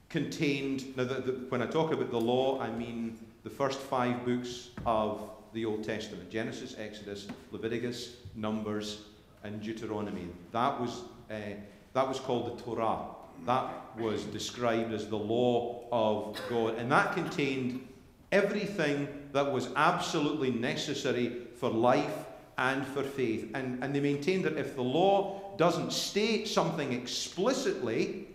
contained, 0.09 0.95
now, 0.95 1.05
the, 1.05 1.15
the, 1.15 1.31
when 1.49 1.61
I 1.61 1.65
talk 1.65 1.91
about 1.91 2.11
the 2.11 2.21
law, 2.21 2.61
I 2.61 2.69
mean 2.69 3.17
the 3.43 3.49
first 3.49 3.79
five 3.79 4.23
books 4.23 4.69
of 4.85 5.29
the 5.53 5.65
Old 5.65 5.83
Testament 5.83 6.29
Genesis, 6.29 6.75
Exodus, 6.77 7.27
Leviticus, 7.51 8.17
Numbers, 8.35 9.01
and 9.43 9.61
Deuteronomy. 9.61 10.27
That 10.51 10.79
was, 10.79 11.01
uh, 11.31 11.55
that 11.93 12.07
was 12.07 12.19
called 12.19 12.57
the 12.57 12.63
Torah. 12.63 12.99
That 13.45 13.97
was 13.97 14.23
described 14.25 14.93
as 14.93 15.07
the 15.07 15.17
law 15.17 15.83
of 15.91 16.39
God. 16.49 16.75
And 16.77 16.91
that 16.91 17.13
contained 17.13 17.87
everything 18.31 19.07
that 19.31 19.51
was 19.51 19.69
absolutely 19.75 20.51
necessary 20.51 21.47
for 21.57 21.69
life 21.69 22.25
and 22.57 22.85
for 22.87 23.03
faith. 23.03 23.51
And, 23.53 23.83
and 23.83 23.93
they 23.93 23.99
maintained 23.99 24.45
that 24.45 24.57
if 24.57 24.75
the 24.75 24.83
law 24.83 25.55
doesn't 25.57 25.91
state 25.91 26.47
something 26.47 26.93
explicitly, 26.93 28.27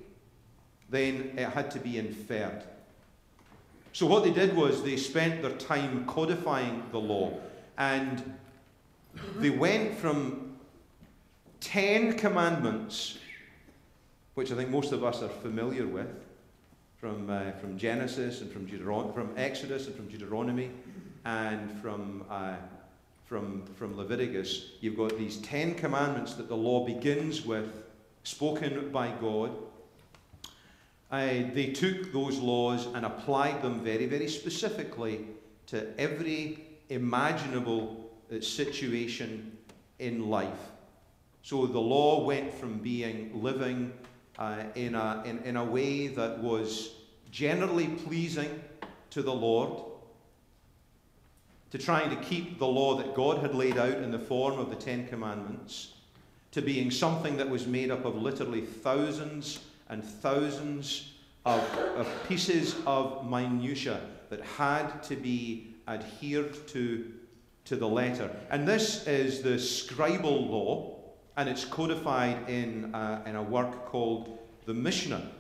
then 0.91 1.35
it 1.37 1.49
had 1.49 1.71
to 1.73 1.79
be 1.79 1.99
inferred. 1.99 2.63
So, 3.93 4.07
what 4.07 4.23
they 4.23 4.31
did 4.31 4.55
was 4.55 4.83
they 4.83 4.97
spent 4.97 5.43
their 5.43 5.53
time 5.53 6.07
codifying 6.07 6.85
the 6.93 6.99
law. 6.99 7.39
And 7.77 8.39
they 9.37 9.51
went 9.51 9.97
from 9.97 10.57
10 11.61 12.17
commandments, 12.17 13.19
which 14.39 14.53
I 14.53 14.55
think 14.55 14.71
most 14.71 14.93
of 14.93 15.03
us 15.03 15.21
are 15.21 15.29
familiar 15.29 15.85
with, 15.85 16.07
from, 17.01 17.29
uh, 17.29 17.51
from 17.61 17.77
Genesis 17.77 18.41
and 18.41 18.49
from, 18.53 18.69
Deuteron- 18.69 19.13
from 19.13 19.33
Exodus 19.37 19.89
and 19.89 19.97
from 19.97 20.07
Deuteronomy 20.07 20.71
and 21.25 21.69
from, 21.83 22.25
uh, 22.31 22.55
from, 23.25 23.65
from 23.75 23.97
Leviticus. 23.97 24.67
You've 24.81 24.97
got 24.97 25.19
these 25.19 25.39
10 25.39 25.75
commandments 25.75 26.35
that 26.35 26.47
the 26.47 26.55
law 26.55 26.87
begins 26.87 27.45
with, 27.45 27.83
spoken 28.23 28.91
by 28.93 29.11
God 29.21 29.51
uh, 31.11 31.27
they 31.53 31.73
took 31.75 32.13
those 32.13 32.39
laws 32.39 32.87
and 32.95 33.05
applied 33.05 33.61
them 33.61 33.83
very, 33.83 34.07
very 34.07 34.29
specifically 34.29 35.27
to 35.67 35.99
every 35.99 36.65
imaginable 36.91 38.09
uh, 38.31 38.41
situation 38.41 39.57
in 39.99 40.29
life. 40.31 40.71
So 41.43 41.67
the 41.67 41.81
law 41.81 42.25
went 42.25 42.53
from 42.53 42.79
being 42.79 43.43
living 43.43 43.93
uh, 44.39 44.65
in, 44.75 44.95
a, 44.95 45.23
in, 45.25 45.39
in 45.41 45.57
a 45.57 45.65
way 45.65 46.07
that 46.09 46.39
was 46.39 46.91
generally 47.31 47.89
pleasing 47.89 48.63
to 49.11 49.23
the 49.23 49.33
Lord, 49.35 49.83
to 51.71 51.79
trying 51.79 52.11
to 52.11 52.17
keep 52.17 52.59
the 52.59 52.67
law 52.67 52.97
that 52.97 53.15
God 53.15 53.39
had 53.39 53.55
laid 53.55 53.77
out 53.77 53.97
in 53.99 54.11
the 54.11 54.19
form 54.19 54.59
of 54.59 54.71
the 54.71 54.77
Ten 54.77 55.09
Commandments, 55.09 55.95
to 56.53 56.63
being 56.63 56.91
something 56.91 57.37
that 57.37 57.49
was 57.49 57.67
made 57.67 57.91
up 57.91 58.05
of 58.05 58.17
literally 58.17 58.63
thousands 58.63 59.61
and 59.89 60.05
thousands 60.05 61.13
of, 61.45 61.63
of 61.97 62.09
pieces 62.29 62.77
of 62.87 63.29
minutiae 63.29 64.01
that 64.31 64.41
had 64.41 65.03
to 65.03 65.17
be 65.17 65.75
adhered 65.87 66.67
to 66.69 67.13
to 67.69 67.77
the 67.77 67.87
letter. 67.87 68.35
And 68.51 68.67
this 68.67 69.07
is 69.07 69.43
the 69.43 69.57
scribal 69.57 70.49
law, 70.49 70.98
and 71.39 71.49
it's 71.49 71.65
codified 71.65 72.51
in, 72.51 72.93
uh, 72.93 73.23
in 73.25 73.37
a 73.37 73.43
work 73.43 73.87
called 73.87 74.39
the 74.67 74.75
Mishnah. 74.75 75.31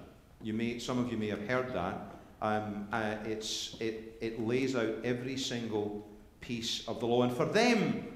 You 0.41 0.53
may, 0.53 0.79
some 0.79 0.97
of 0.97 1.11
you 1.11 1.19
may 1.19 1.27
have 1.27 1.45
heard 1.49 1.75
that. 1.75 2.15
Um, 2.41 2.87
uh, 2.93 3.17
it's, 3.25 3.77
it, 3.81 4.17
it 4.21 4.41
lays 4.41 4.77
out 4.77 4.95
every 5.03 5.37
single 5.37 6.09
piece 6.41 6.87
of 6.87 7.01
the 7.01 7.07
law. 7.07 7.25
And 7.25 7.33
for 7.33 7.47
them, 7.47 8.07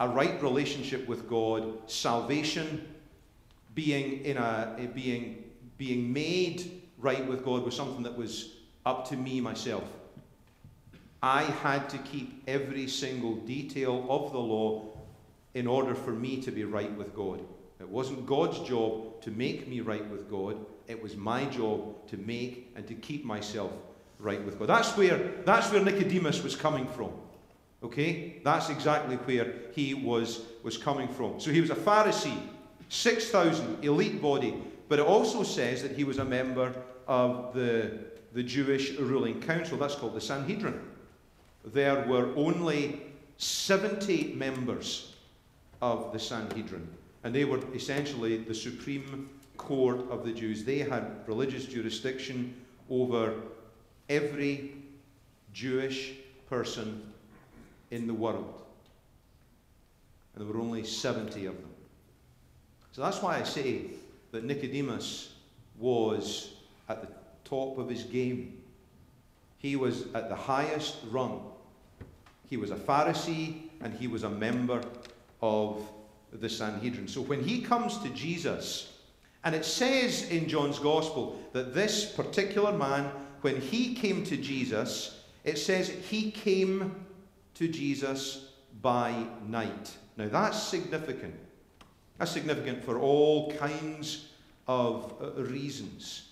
a 0.00 0.08
right 0.10 0.40
relationship 0.42 1.08
with 1.08 1.30
God, 1.30 1.90
salvation, 1.90 2.86
being, 3.74 4.22
in 4.26 4.36
a, 4.36 4.86
being, 4.94 5.42
being 5.78 6.12
made 6.12 6.82
right 6.98 7.26
with 7.26 7.42
God 7.42 7.64
was 7.64 7.74
something 7.74 8.02
that 8.02 8.18
was 8.18 8.56
up 8.84 9.08
to 9.08 9.16
me 9.16 9.40
myself. 9.40 9.84
I 11.22 11.44
had 11.44 11.88
to 11.88 11.98
keep 11.98 12.42
every 12.46 12.86
single 12.86 13.36
detail 13.36 14.04
of 14.10 14.32
the 14.32 14.38
law 14.38 14.99
in 15.54 15.66
order 15.66 15.94
for 15.94 16.12
me 16.12 16.40
to 16.42 16.50
be 16.50 16.64
right 16.64 16.92
with 16.96 17.14
God. 17.14 17.40
It 17.80 17.88
wasn't 17.88 18.26
God's 18.26 18.60
job 18.60 19.22
to 19.22 19.30
make 19.30 19.66
me 19.66 19.80
right 19.80 20.06
with 20.10 20.30
God. 20.30 20.56
It 20.86 21.02
was 21.02 21.16
my 21.16 21.44
job 21.46 22.06
to 22.08 22.16
make 22.16 22.70
and 22.76 22.86
to 22.86 22.94
keep 22.94 23.24
myself 23.24 23.72
right 24.18 24.44
with 24.44 24.58
God. 24.58 24.68
That's 24.68 24.96
where, 24.96 25.18
that's 25.44 25.72
where 25.72 25.82
Nicodemus 25.82 26.42
was 26.42 26.54
coming 26.54 26.86
from. 26.88 27.12
Okay? 27.82 28.40
That's 28.44 28.68
exactly 28.68 29.16
where 29.16 29.54
he 29.72 29.94
was, 29.94 30.42
was 30.62 30.76
coming 30.76 31.08
from. 31.08 31.40
So 31.40 31.50
he 31.50 31.60
was 31.60 31.70
a 31.70 31.74
Pharisee 31.74 32.38
6,000 32.90 33.84
elite 33.84 34.20
body. 34.20 34.54
But 34.88 34.98
it 34.98 35.06
also 35.06 35.42
says 35.42 35.82
that 35.82 35.92
he 35.92 36.04
was 36.04 36.18
a 36.18 36.24
member 36.24 36.74
of 37.06 37.54
the, 37.54 37.98
the 38.32 38.42
Jewish 38.42 38.92
ruling 38.98 39.40
council. 39.40 39.78
That's 39.78 39.94
called 39.94 40.14
the 40.14 40.20
Sanhedrin. 40.20 40.80
There 41.64 42.04
were 42.06 42.34
only 42.36 43.00
70 43.38 44.34
members 44.34 45.09
of 45.82 46.12
the 46.12 46.18
Sanhedrin, 46.18 46.86
and 47.24 47.34
they 47.34 47.44
were 47.44 47.60
essentially 47.74 48.36
the 48.38 48.54
supreme 48.54 49.28
court 49.56 50.10
of 50.10 50.24
the 50.24 50.32
Jews. 50.32 50.64
They 50.64 50.78
had 50.78 51.04
religious 51.26 51.66
jurisdiction 51.66 52.54
over 52.88 53.34
every 54.08 54.74
Jewish 55.52 56.12
person 56.48 57.12
in 57.90 58.06
the 58.06 58.14
world. 58.14 58.62
And 60.34 60.46
there 60.46 60.52
were 60.52 60.60
only 60.60 60.84
70 60.84 61.46
of 61.46 61.56
them. 61.56 61.70
So 62.92 63.02
that's 63.02 63.22
why 63.22 63.38
I 63.38 63.42
say 63.42 63.82
that 64.32 64.44
Nicodemus 64.44 65.34
was 65.78 66.54
at 66.88 67.02
the 67.02 67.08
top 67.44 67.78
of 67.78 67.88
his 67.88 68.04
game. 68.04 68.62
He 69.58 69.76
was 69.76 70.06
at 70.14 70.28
the 70.28 70.36
highest 70.36 70.96
rung. 71.10 71.52
He 72.48 72.56
was 72.56 72.70
a 72.70 72.76
Pharisee 72.76 73.62
and 73.80 73.94
he 73.94 74.08
was 74.08 74.24
a 74.24 74.30
member 74.30 74.82
of 75.42 75.82
the 76.32 76.48
Sanhedrin. 76.48 77.08
So 77.08 77.20
when 77.20 77.42
he 77.42 77.60
comes 77.60 77.98
to 77.98 78.08
Jesus, 78.10 78.92
and 79.44 79.54
it 79.54 79.64
says 79.64 80.28
in 80.30 80.48
John's 80.48 80.78
Gospel 80.78 81.40
that 81.52 81.74
this 81.74 82.12
particular 82.12 82.72
man 82.72 83.10
when 83.40 83.60
he 83.60 83.94
came 83.94 84.22
to 84.24 84.36
Jesus, 84.36 85.22
it 85.44 85.58
says 85.58 85.88
he 85.88 86.30
came 86.30 86.94
to 87.54 87.68
Jesus 87.68 88.50
by 88.82 89.26
night. 89.46 89.96
Now 90.16 90.28
that's 90.28 90.62
significant. 90.62 91.34
That's 92.18 92.30
significant 92.30 92.84
for 92.84 92.98
all 92.98 93.52
kinds 93.52 94.26
of 94.68 95.14
uh, 95.20 95.42
reasons. 95.42 96.26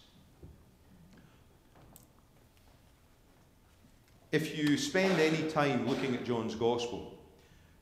If 4.31 4.59
you 4.59 4.77
spend 4.77 5.19
any 5.19 5.49
time 5.51 5.89
looking 5.89 6.15
at 6.15 6.27
John's 6.27 6.55
Gospel, 6.55 7.18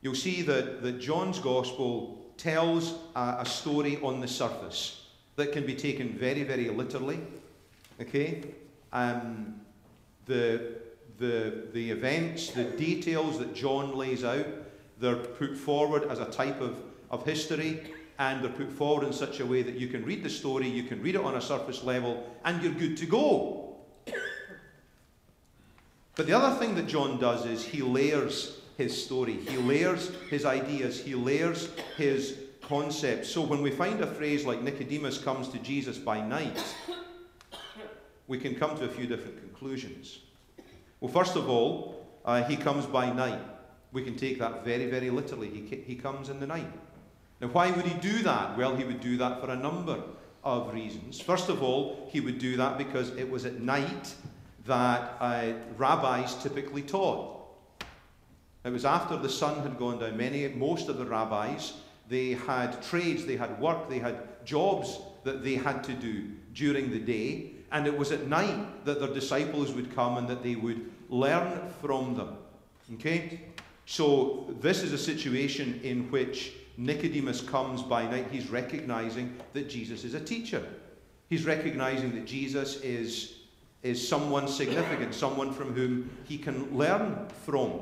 you'll 0.01 0.15
see 0.15 0.41
that, 0.43 0.81
that 0.83 0.99
John's 0.99 1.39
Gospel 1.39 2.25
tells 2.37 2.95
a, 3.15 3.37
a 3.39 3.45
story 3.45 3.99
on 4.01 4.21
the 4.21 4.27
surface 4.27 5.07
that 5.35 5.51
can 5.51 5.65
be 5.65 5.75
taken 5.75 6.09
very, 6.09 6.43
very 6.43 6.69
literally. 6.69 7.19
Okay? 8.01 8.43
Um, 8.93 9.61
the, 10.25 10.75
the, 11.17 11.67
the 11.73 11.91
events, 11.91 12.51
the 12.51 12.65
details 12.65 13.39
that 13.39 13.55
John 13.55 13.95
lays 13.95 14.23
out, 14.23 14.45
they're 14.99 15.15
put 15.15 15.55
forward 15.55 16.03
as 16.09 16.19
a 16.19 16.25
type 16.25 16.59
of, 16.61 16.81
of 17.11 17.25
history, 17.25 17.81
and 18.19 18.43
they're 18.43 18.51
put 18.51 18.71
forward 18.71 19.05
in 19.05 19.13
such 19.13 19.39
a 19.39 19.45
way 19.45 19.61
that 19.61 19.75
you 19.75 19.87
can 19.87 20.03
read 20.03 20.23
the 20.23 20.29
story, 20.29 20.67
you 20.67 20.83
can 20.83 21.01
read 21.01 21.15
it 21.15 21.21
on 21.21 21.35
a 21.35 21.41
surface 21.41 21.83
level, 21.83 22.27
and 22.45 22.61
you're 22.63 22.73
good 22.73 22.97
to 22.97 23.05
go. 23.05 23.75
But 26.15 26.25
the 26.25 26.33
other 26.33 26.55
thing 26.55 26.73
that 26.75 26.87
John 26.87 27.19
does 27.19 27.45
is 27.45 27.63
he 27.63 27.83
layers 27.83 28.56
his 28.77 29.03
story, 29.03 29.33
he 29.33 29.57
layers 29.57 30.11
his 30.29 30.45
ideas, 30.45 31.03
he 31.03 31.15
layers 31.15 31.69
his 31.97 32.37
concepts. 32.61 33.29
So 33.29 33.41
when 33.41 33.61
we 33.61 33.71
find 33.71 34.01
a 34.01 34.07
phrase 34.07 34.45
like 34.45 34.61
Nicodemus 34.61 35.17
comes 35.17 35.49
to 35.49 35.57
Jesus 35.59 35.97
by 35.97 36.21
night, 36.21 36.63
we 38.27 38.37
can 38.37 38.55
come 38.55 38.77
to 38.77 38.85
a 38.85 38.89
few 38.89 39.07
different 39.07 39.39
conclusions. 39.39 40.19
Well, 40.99 41.11
first 41.11 41.35
of 41.35 41.49
all, 41.49 42.05
uh, 42.25 42.43
he 42.43 42.55
comes 42.55 42.85
by 42.85 43.11
night. 43.11 43.39
We 43.93 44.03
can 44.03 44.15
take 44.15 44.37
that 44.39 44.65
very, 44.65 44.89
very 44.89 45.09
literally. 45.09 45.49
He, 45.49 45.75
he 45.77 45.95
comes 45.95 46.29
in 46.29 46.39
the 46.39 46.47
night. 46.47 46.71
Now, 47.39 47.47
why 47.47 47.71
would 47.71 47.85
he 47.85 47.99
do 47.99 48.21
that? 48.23 48.57
Well, 48.57 48.75
he 48.75 48.83
would 48.83 48.99
do 48.99 49.17
that 49.17 49.39
for 49.41 49.49
a 49.49 49.55
number 49.55 50.01
of 50.43 50.73
reasons. 50.73 51.19
First 51.19 51.49
of 51.49 51.63
all, 51.63 52.07
he 52.11 52.19
would 52.19 52.37
do 52.37 52.57
that 52.57 52.77
because 52.77 53.09
it 53.15 53.29
was 53.29 53.45
at 53.45 53.59
night 53.59 54.13
that 54.65 55.15
uh, 55.19 55.53
rabbis 55.77 56.35
typically 56.43 56.81
taught. 56.81 57.36
It 58.67 58.73
was 58.73 58.85
after 58.85 59.15
the 59.15 59.29
sun 59.29 59.61
had 59.61 59.79
gone 59.79 59.99
down. 59.99 60.17
Many, 60.17 60.47
most 60.49 60.89
of 60.89 60.97
the 60.97 61.05
rabbis, 61.05 61.73
they 62.09 62.31
had 62.31 62.83
trades, 62.83 63.25
they 63.25 63.37
had 63.37 63.59
work, 63.61 63.89
they 63.89 63.99
had 63.99 64.45
jobs 64.45 64.99
that 65.23 65.43
they 65.43 65.55
had 65.55 65.83
to 65.85 65.93
do 65.93 66.25
during 66.53 66.91
the 66.91 66.99
day. 66.99 67.51
And 67.71 67.87
it 67.87 67.97
was 67.97 68.11
at 68.11 68.27
night 68.27 68.85
that 68.85 68.99
their 68.99 69.13
disciples 69.13 69.71
would 69.71 69.95
come 69.95 70.17
and 70.17 70.27
that 70.27 70.43
they 70.43 70.55
would 70.55 70.91
learn 71.09 71.69
from 71.81 72.15
them. 72.15 72.37
Okay? 72.95 73.41
So, 73.85 74.53
this 74.59 74.83
is 74.83 74.91
a 74.91 74.97
situation 74.97 75.79
in 75.83 76.11
which 76.11 76.51
Nicodemus 76.75 77.41
comes 77.41 77.81
by 77.81 78.05
night. 78.05 78.27
He's 78.31 78.49
recognizing 78.49 79.35
that 79.53 79.69
Jesus 79.69 80.03
is 80.03 80.13
a 80.13 80.19
teacher. 80.19 80.65
He's 81.29 81.45
recognizing 81.45 82.13
that 82.15 82.25
Jesus 82.25 82.81
is 82.81 83.33
is 83.83 84.05
someone 84.05 84.47
significant, 84.47 85.13
someone 85.13 85.53
from 85.53 85.73
whom 85.73 86.09
he 86.25 86.37
can 86.37 86.75
learn 86.75 87.27
from. 87.45 87.79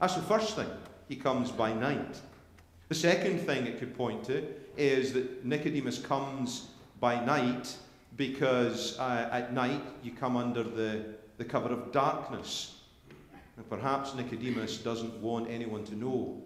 That's 0.00 0.14
the 0.14 0.22
first 0.22 0.56
thing. 0.56 0.68
He 1.08 1.16
comes 1.16 1.52
by 1.52 1.74
night. 1.74 2.18
The 2.88 2.94
second 2.94 3.40
thing 3.40 3.66
it 3.66 3.78
could 3.78 3.94
point 3.94 4.24
to 4.24 4.46
is 4.76 5.12
that 5.12 5.44
Nicodemus 5.44 5.98
comes 5.98 6.68
by 6.98 7.22
night 7.24 7.76
because 8.16 8.98
uh, 8.98 9.28
at 9.30 9.52
night 9.52 9.82
you 10.02 10.12
come 10.12 10.36
under 10.36 10.62
the, 10.62 11.04
the 11.36 11.44
cover 11.44 11.68
of 11.68 11.92
darkness. 11.92 12.80
And 13.56 13.68
perhaps 13.68 14.14
Nicodemus 14.14 14.78
doesn't 14.78 15.14
want 15.20 15.50
anyone 15.50 15.84
to 15.84 15.94
know 15.94 16.42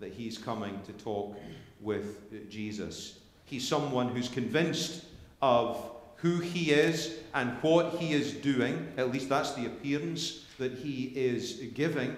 that 0.00 0.12
he's 0.12 0.38
coming 0.38 0.80
to 0.86 0.92
talk 0.94 1.36
with 1.80 2.50
Jesus. 2.50 3.18
He's 3.44 3.68
someone 3.68 4.08
who's 4.08 4.28
convinced 4.30 5.04
of 5.42 5.90
who 6.16 6.38
he 6.40 6.70
is 6.70 7.18
and 7.34 7.50
what 7.60 7.96
he 7.96 8.14
is 8.14 8.32
doing. 8.32 8.92
At 8.96 9.12
least 9.12 9.28
that's 9.28 9.52
the 9.52 9.66
appearance 9.66 10.46
that 10.58 10.72
he 10.72 11.12
is 11.14 11.64
giving 11.74 12.16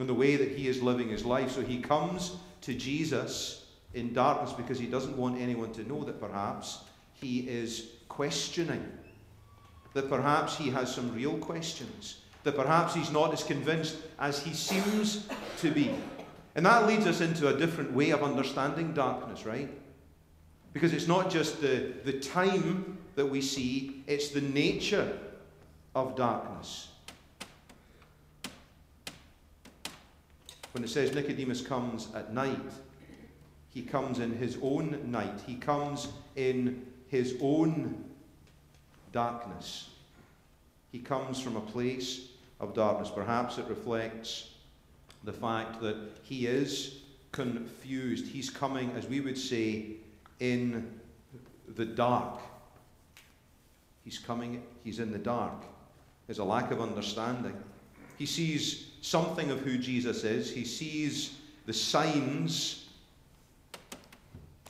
in 0.00 0.06
the 0.06 0.14
way 0.14 0.36
that 0.36 0.52
he 0.52 0.66
is 0.66 0.82
living 0.82 1.08
his 1.08 1.24
life. 1.24 1.50
So 1.50 1.62
he 1.62 1.78
comes 1.78 2.36
to 2.62 2.74
Jesus 2.74 3.66
in 3.94 4.12
darkness 4.12 4.52
because 4.52 4.78
he 4.78 4.86
doesn't 4.86 5.16
want 5.16 5.40
anyone 5.40 5.72
to 5.72 5.86
know 5.88 6.04
that 6.04 6.20
perhaps 6.20 6.80
he 7.14 7.40
is 7.40 7.88
questioning, 8.08 8.86
that 9.94 10.08
perhaps 10.08 10.56
he 10.56 10.70
has 10.70 10.92
some 10.94 11.14
real 11.14 11.36
questions, 11.38 12.20
that 12.44 12.56
perhaps 12.56 12.94
he's 12.94 13.10
not 13.10 13.32
as 13.32 13.44
convinced 13.44 13.96
as 14.18 14.42
he 14.42 14.54
seems 14.54 15.28
to 15.58 15.70
be. 15.70 15.90
And 16.54 16.66
that 16.66 16.86
leads 16.86 17.06
us 17.06 17.20
into 17.20 17.48
a 17.48 17.56
different 17.56 17.92
way 17.92 18.10
of 18.10 18.22
understanding 18.22 18.92
darkness, 18.92 19.44
right? 19.44 19.70
Because 20.72 20.92
it's 20.92 21.06
not 21.08 21.30
just 21.30 21.60
the, 21.60 21.92
the 22.04 22.14
time 22.14 22.98
that 23.16 23.26
we 23.26 23.40
see, 23.42 24.02
it's 24.06 24.28
the 24.28 24.40
nature 24.40 25.18
of 25.94 26.16
darkness. 26.16 26.89
When 30.72 30.84
it 30.84 30.90
says 30.90 31.14
Nicodemus 31.14 31.62
comes 31.62 32.08
at 32.14 32.32
night, 32.32 32.72
he 33.68 33.82
comes 33.82 34.18
in 34.18 34.36
his 34.36 34.58
own 34.62 35.10
night. 35.10 35.40
He 35.46 35.56
comes 35.56 36.08
in 36.36 36.86
his 37.08 37.36
own 37.40 38.04
darkness. 39.12 39.90
He 40.92 40.98
comes 40.98 41.40
from 41.40 41.56
a 41.56 41.60
place 41.60 42.28
of 42.60 42.74
darkness. 42.74 43.10
Perhaps 43.12 43.58
it 43.58 43.66
reflects 43.68 44.50
the 45.24 45.32
fact 45.32 45.80
that 45.80 45.96
he 46.22 46.46
is 46.46 47.00
confused. 47.32 48.26
He's 48.26 48.50
coming, 48.50 48.90
as 48.92 49.06
we 49.06 49.20
would 49.20 49.38
say, 49.38 49.96
in 50.40 51.00
the 51.76 51.84
dark. 51.84 52.40
He's 54.04 54.18
coming, 54.18 54.62
he's 54.82 54.98
in 54.98 55.12
the 55.12 55.18
dark. 55.18 55.62
There's 56.26 56.38
a 56.38 56.44
lack 56.44 56.70
of 56.70 56.80
understanding. 56.80 57.56
He 58.18 58.26
sees 58.26 58.89
something 59.00 59.50
of 59.50 59.60
who 59.60 59.78
Jesus 59.78 60.24
is, 60.24 60.52
he 60.52 60.64
sees 60.64 61.38
the 61.66 61.72
signs, 61.72 62.88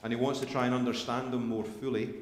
and 0.03 0.11
he 0.11 0.17
wants 0.17 0.39
to 0.39 0.45
try 0.45 0.65
and 0.65 0.73
understand 0.75 1.31
them 1.31 1.47
more 1.47 1.63
fully. 1.63 2.13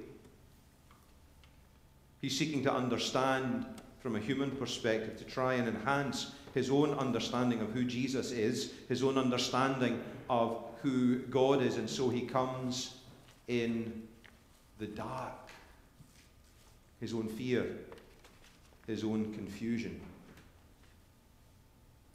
He's 2.21 2.37
seeking 2.37 2.63
to 2.63 2.73
understand 2.73 3.65
from 3.99 4.15
a 4.15 4.19
human 4.19 4.51
perspective, 4.51 5.17
to 5.17 5.23
try 5.25 5.55
and 5.55 5.67
enhance 5.67 6.31
his 6.53 6.69
own 6.69 6.93
understanding 6.93 7.61
of 7.61 7.71
who 7.71 7.83
Jesus 7.83 8.31
is, 8.31 8.73
his 8.87 9.03
own 9.03 9.17
understanding 9.17 10.01
of 10.29 10.63
who 10.81 11.19
God 11.19 11.61
is, 11.61 11.77
and 11.77 11.89
so 11.89 12.09
he 12.09 12.21
comes 12.21 12.95
in 13.47 14.03
the 14.77 14.87
dark. 14.87 15.33
His 16.99 17.13
own 17.13 17.27
fear, 17.27 17.65
his 18.87 19.03
own 19.03 19.33
confusion. 19.33 19.99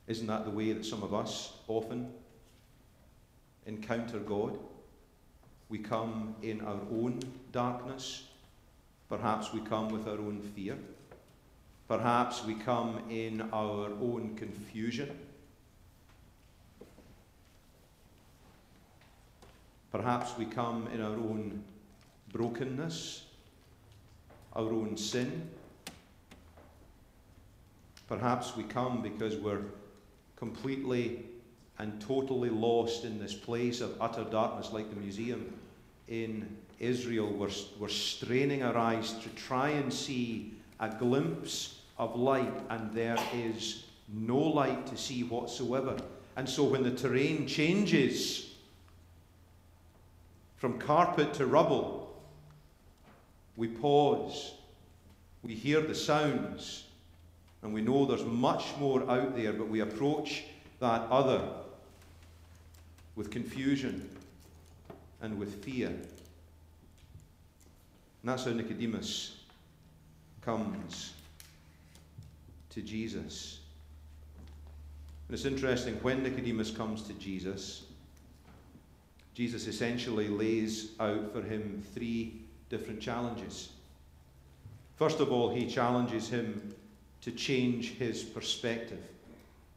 Isn't 0.06 0.26
that 0.26 0.44
the 0.44 0.50
way 0.50 0.72
that 0.72 0.84
some 0.84 1.02
of 1.02 1.14
us 1.14 1.54
often 1.66 2.12
encounter 3.66 4.18
God? 4.18 4.58
We 5.68 5.78
come 5.78 6.34
in 6.42 6.60
our 6.60 6.80
own 6.92 7.20
darkness. 7.52 8.24
Perhaps 9.08 9.52
we 9.52 9.60
come 9.60 9.88
with 9.88 10.06
our 10.06 10.18
own 10.18 10.42
fear. 10.54 10.76
Perhaps 11.88 12.44
we 12.44 12.54
come 12.54 13.02
in 13.08 13.42
our 13.52 13.90
own 14.00 14.34
confusion. 14.36 15.18
Perhaps 19.90 20.36
we 20.36 20.44
come 20.44 20.88
in 20.92 21.00
our 21.00 21.12
own 21.12 21.62
brokenness, 22.32 23.26
our 24.54 24.64
own 24.64 24.96
sin. 24.96 25.48
Perhaps 28.08 28.56
we 28.56 28.64
come 28.64 29.02
because 29.02 29.36
we're 29.36 29.62
completely 30.44 31.24
and 31.78 31.98
totally 32.02 32.50
lost 32.50 33.04
in 33.04 33.18
this 33.18 33.32
place 33.32 33.80
of 33.80 33.96
utter 33.98 34.24
darkness, 34.24 34.72
like 34.72 34.90
the 34.90 35.00
museum 35.00 35.50
in 36.08 36.46
Israel. 36.78 37.32
We're, 37.32 37.88
straining 37.88 38.62
our 38.62 38.76
eyes 38.76 39.14
to 39.14 39.28
try 39.30 39.70
and 39.70 39.90
see 39.90 40.52
a 40.80 40.90
glimpse 40.90 41.80
of 41.96 42.14
light, 42.14 42.54
and 42.68 42.92
there 42.92 43.16
is 43.32 43.84
no 44.12 44.36
light 44.36 44.86
to 44.88 44.98
see 44.98 45.22
whatsoever. 45.22 45.96
And 46.36 46.46
so 46.46 46.64
when 46.64 46.82
the 46.82 46.90
terrain 46.90 47.46
changes, 47.46 48.50
from 50.56 50.78
carpet 50.78 51.32
to 51.34 51.46
rubble, 51.46 52.22
we 53.56 53.68
pause, 53.68 54.52
we 55.42 55.54
hear 55.54 55.80
the 55.80 55.94
sounds, 55.94 56.83
and 57.64 57.72
we 57.72 57.80
know 57.80 58.04
there's 58.04 58.24
much 58.24 58.76
more 58.78 59.10
out 59.10 59.34
there, 59.34 59.54
but 59.54 59.68
we 59.68 59.80
approach 59.80 60.44
that 60.80 61.00
other 61.10 61.42
with 63.16 63.30
confusion 63.30 64.08
and 65.22 65.38
with 65.38 65.64
fear. 65.64 65.88
And 65.88 66.02
that's 68.22 68.44
how 68.44 68.52
Nicodemus 68.52 69.40
comes 70.42 71.14
to 72.68 72.82
Jesus. 72.82 73.60
And 75.28 75.34
it's 75.34 75.46
interesting, 75.46 75.94
when 76.02 76.22
Nicodemus 76.22 76.70
comes 76.70 77.02
to 77.04 77.14
Jesus, 77.14 77.84
Jesus 79.32 79.66
essentially 79.66 80.28
lays 80.28 80.90
out 81.00 81.32
for 81.32 81.40
him 81.40 81.82
three 81.94 82.42
different 82.68 83.00
challenges. 83.00 83.70
First 84.96 85.20
of 85.20 85.32
all, 85.32 85.48
he 85.48 85.66
challenges 85.66 86.28
him 86.28 86.74
to 87.24 87.32
change 87.32 87.94
his 87.94 88.22
perspective. 88.22 89.00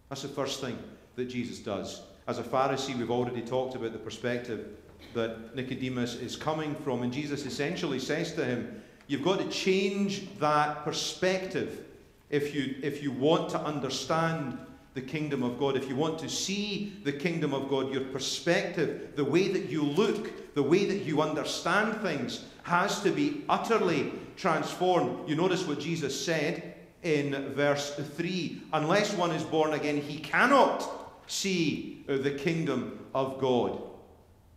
That's 0.10 0.22
the 0.22 0.28
first 0.28 0.60
thing 0.60 0.78
that 1.16 1.26
Jesus 1.26 1.60
does. 1.60 2.02
As 2.28 2.40
a 2.40 2.44
Pharisee, 2.44 2.98
we've 2.98 3.10
already 3.10 3.42
talked 3.42 3.76
about 3.76 3.94
the 3.94 4.00
perspective 4.00 4.68
that 5.14 5.56
Nicodemus 5.56 6.16
is 6.16 6.36
coming 6.36 6.76
from, 6.76 7.04
and 7.04 7.12
Jesus 7.12 7.46
essentially 7.46 8.00
says 8.00 8.34
to 8.34 8.44
him, 8.44 8.82
You've 9.08 9.24
got 9.24 9.40
to 9.40 9.48
change 9.48 10.28
that 10.40 10.84
perspective 10.84 11.86
if 12.30 12.54
you, 12.54 12.76
if 12.84 13.02
you 13.02 13.14
want 13.14 13.50
to 13.52 13.62
understand 13.62 14.58
the 14.94 15.02
kingdom 15.02 15.44
of 15.44 15.58
God, 15.58 15.78
if 15.78 15.88
you 15.88 15.96
want 15.96 16.20
to 16.20 16.28
see 16.28 16.92
the 17.06 17.14
kingdom 17.14 17.54
of 17.54 17.70
God, 17.70 17.94
your 17.94 18.04
perspective, 18.06 19.14
the 19.16 19.24
way 19.24 19.48
that 19.48 19.70
you 19.70 19.84
look, 19.84 20.54
the 20.54 20.64
way 20.64 20.84
that 20.84 21.04
you 21.04 21.22
understand 21.22 22.02
things, 22.02 22.44
has 22.64 23.02
to 23.04 23.12
be 23.12 23.46
utterly 23.48 24.12
transformed. 24.36 25.30
You 25.30 25.38
notice 25.38 25.66
what 25.66 25.80
Jesus 25.80 26.26
said 26.26 26.74
in 27.08 27.54
verse 27.54 27.96
3 27.96 28.62
Unless 28.74 29.14
one 29.14 29.32
is 29.32 29.44
born 29.44 29.74
again, 29.74 30.02
he 30.02 30.20
cannot 30.20 30.88
see 31.28 32.04
the 32.08 32.32
kingdom 32.32 33.06
of 33.16 33.40
God. 33.40 33.82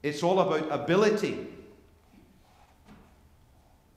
It's 0.03 0.23
all 0.23 0.41
about 0.41 0.71
ability. 0.71 1.47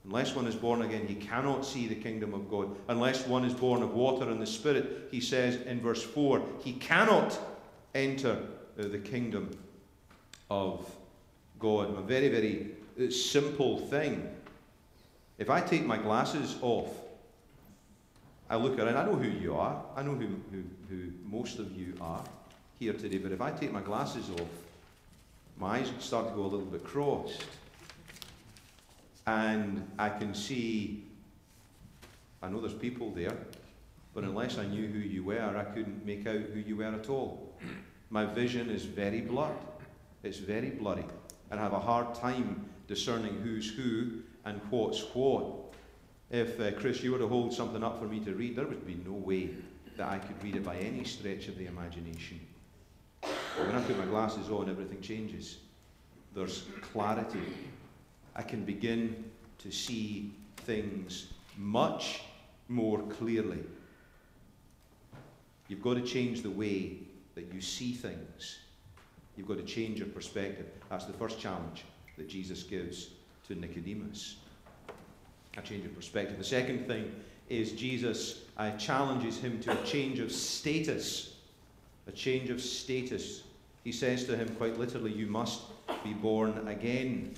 Unless 0.04 0.34
one 0.34 0.46
is 0.46 0.54
born 0.54 0.82
again, 0.82 1.06
he 1.06 1.14
cannot 1.14 1.64
see 1.64 1.86
the 1.86 1.94
kingdom 1.94 2.34
of 2.34 2.50
God. 2.50 2.76
Unless 2.88 3.26
one 3.26 3.44
is 3.44 3.54
born 3.54 3.82
of 3.82 3.94
water 3.94 4.28
and 4.28 4.40
the 4.40 4.46
Spirit, 4.46 5.08
he 5.10 5.20
says 5.20 5.56
in 5.66 5.80
verse 5.80 6.02
4, 6.02 6.42
he 6.62 6.74
cannot 6.74 7.38
enter 7.94 8.38
the 8.76 8.98
kingdom 8.98 9.56
of 10.50 10.94
God. 11.58 11.96
A 11.96 12.02
very, 12.02 12.28
very 12.28 12.72
uh, 13.00 13.10
simple 13.10 13.78
thing. 13.78 14.28
If 15.38 15.48
I 15.48 15.60
take 15.60 15.86
my 15.86 15.96
glasses 15.96 16.56
off, 16.60 16.90
I 18.48 18.56
look 18.56 18.78
around, 18.78 18.96
I 18.96 19.04
know 19.04 19.16
who 19.16 19.28
you 19.28 19.56
are. 19.56 19.82
I 19.96 20.02
know 20.02 20.14
who, 20.14 20.28
who, 20.50 20.62
who 20.88 21.10
most 21.24 21.58
of 21.58 21.72
you 21.72 21.94
are 22.00 22.22
here 22.78 22.92
today. 22.92 23.18
But 23.18 23.32
if 23.32 23.40
I 23.40 23.50
take 23.50 23.72
my 23.72 23.80
glasses 23.80 24.30
off, 24.30 24.48
my 25.56 25.78
eyes 25.78 25.90
start 26.00 26.28
to 26.28 26.34
go 26.34 26.42
a 26.42 26.50
little 26.50 26.66
bit 26.66 26.84
crossed 26.84 27.44
and 29.26 29.86
I 29.98 30.10
can 30.10 30.34
see, 30.34 31.04
I 32.42 32.48
know 32.48 32.60
there's 32.60 32.74
people 32.74 33.10
there, 33.10 33.36
but 34.12 34.24
unless 34.24 34.58
I 34.58 34.66
knew 34.66 34.86
who 34.86 34.98
you 34.98 35.24
were, 35.24 35.56
I 35.56 35.64
couldn't 35.64 36.04
make 36.04 36.26
out 36.26 36.40
who 36.52 36.60
you 36.60 36.76
were 36.76 36.94
at 36.94 37.08
all. 37.08 37.54
My 38.10 38.26
vision 38.26 38.70
is 38.70 38.84
very 38.84 39.22
blurred. 39.22 39.56
It's 40.22 40.38
very 40.38 40.70
blurry. 40.70 41.04
And 41.50 41.58
I 41.58 41.62
have 41.62 41.72
a 41.72 41.80
hard 41.80 42.14
time 42.14 42.68
discerning 42.86 43.40
who's 43.42 43.70
who 43.70 44.20
and 44.44 44.60
what's 44.70 45.00
what. 45.14 45.63
If, 46.30 46.58
uh, 46.60 46.72
Chris, 46.72 47.02
you 47.02 47.12
were 47.12 47.18
to 47.18 47.28
hold 47.28 47.52
something 47.52 47.84
up 47.84 47.98
for 48.00 48.06
me 48.06 48.20
to 48.20 48.34
read, 48.34 48.56
there 48.56 48.66
would 48.66 48.86
be 48.86 48.98
no 49.06 49.12
way 49.12 49.50
that 49.96 50.08
I 50.08 50.18
could 50.18 50.42
read 50.42 50.56
it 50.56 50.64
by 50.64 50.76
any 50.76 51.04
stretch 51.04 51.48
of 51.48 51.56
the 51.56 51.66
imagination. 51.66 52.40
But 53.20 53.66
when 53.66 53.76
I 53.76 53.80
put 53.82 53.98
my 53.98 54.06
glasses 54.06 54.50
on, 54.50 54.68
everything 54.68 55.00
changes. 55.00 55.58
There's 56.34 56.64
clarity 56.80 57.38
I 58.36 58.42
can 58.42 58.64
begin 58.64 59.30
to 59.58 59.70
see 59.70 60.32
things 60.58 61.28
much 61.56 62.22
more 62.68 63.00
clearly. 63.02 63.60
You've 65.68 65.82
got 65.82 65.94
to 65.94 66.02
change 66.02 66.42
the 66.42 66.50
way 66.50 66.98
that 67.34 67.52
you 67.52 67.60
see 67.60 67.92
things. 67.92 68.58
You've 69.36 69.48
got 69.48 69.58
to 69.58 69.64
change 69.64 69.98
your 69.98 70.08
perspective. 70.08 70.66
That's 70.90 71.04
the 71.04 71.12
first 71.12 71.38
challenge 71.38 71.84
that 72.16 72.28
Jesus 72.28 72.62
gives 72.62 73.10
to 73.48 73.54
Nicodemus. 73.54 74.36
A 75.56 75.62
change 75.62 75.84
of 75.84 75.94
perspective. 75.94 76.38
The 76.38 76.44
second 76.44 76.86
thing 76.86 77.14
is 77.48 77.72
Jesus 77.72 78.42
uh, 78.56 78.72
challenges 78.72 79.38
him 79.38 79.60
to 79.60 79.80
a 79.80 79.84
change 79.84 80.18
of 80.18 80.32
status. 80.32 81.36
A 82.06 82.12
change 82.12 82.50
of 82.50 82.60
status. 82.60 83.42
He 83.84 83.92
says 83.92 84.24
to 84.26 84.36
him 84.36 84.48
quite 84.56 84.78
literally, 84.78 85.12
You 85.12 85.26
must 85.26 85.62
be 86.02 86.12
born 86.12 86.66
again. 86.68 87.34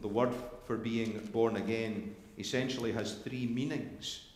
The 0.00 0.08
word 0.08 0.32
for 0.66 0.76
being 0.76 1.18
born 1.32 1.56
again 1.56 2.14
essentially 2.38 2.92
has 2.92 3.14
three 3.14 3.46
meanings. 3.46 4.26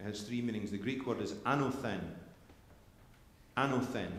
It 0.00 0.04
has 0.04 0.22
three 0.22 0.40
meanings. 0.40 0.70
The 0.70 0.78
Greek 0.78 1.06
word 1.06 1.20
is 1.20 1.32
anothen. 1.46 2.00
Anothen. 3.56 4.10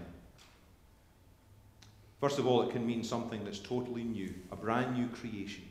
First 2.19 2.37
of 2.37 2.45
all, 2.45 2.61
it 2.63 2.71
can 2.71 2.85
mean 2.85 3.03
something 3.03 3.45
that's 3.45 3.59
totally 3.59 4.03
new, 4.03 4.33
a 4.51 4.55
brand 4.55 4.97
new 4.97 5.07
creation, 5.07 5.63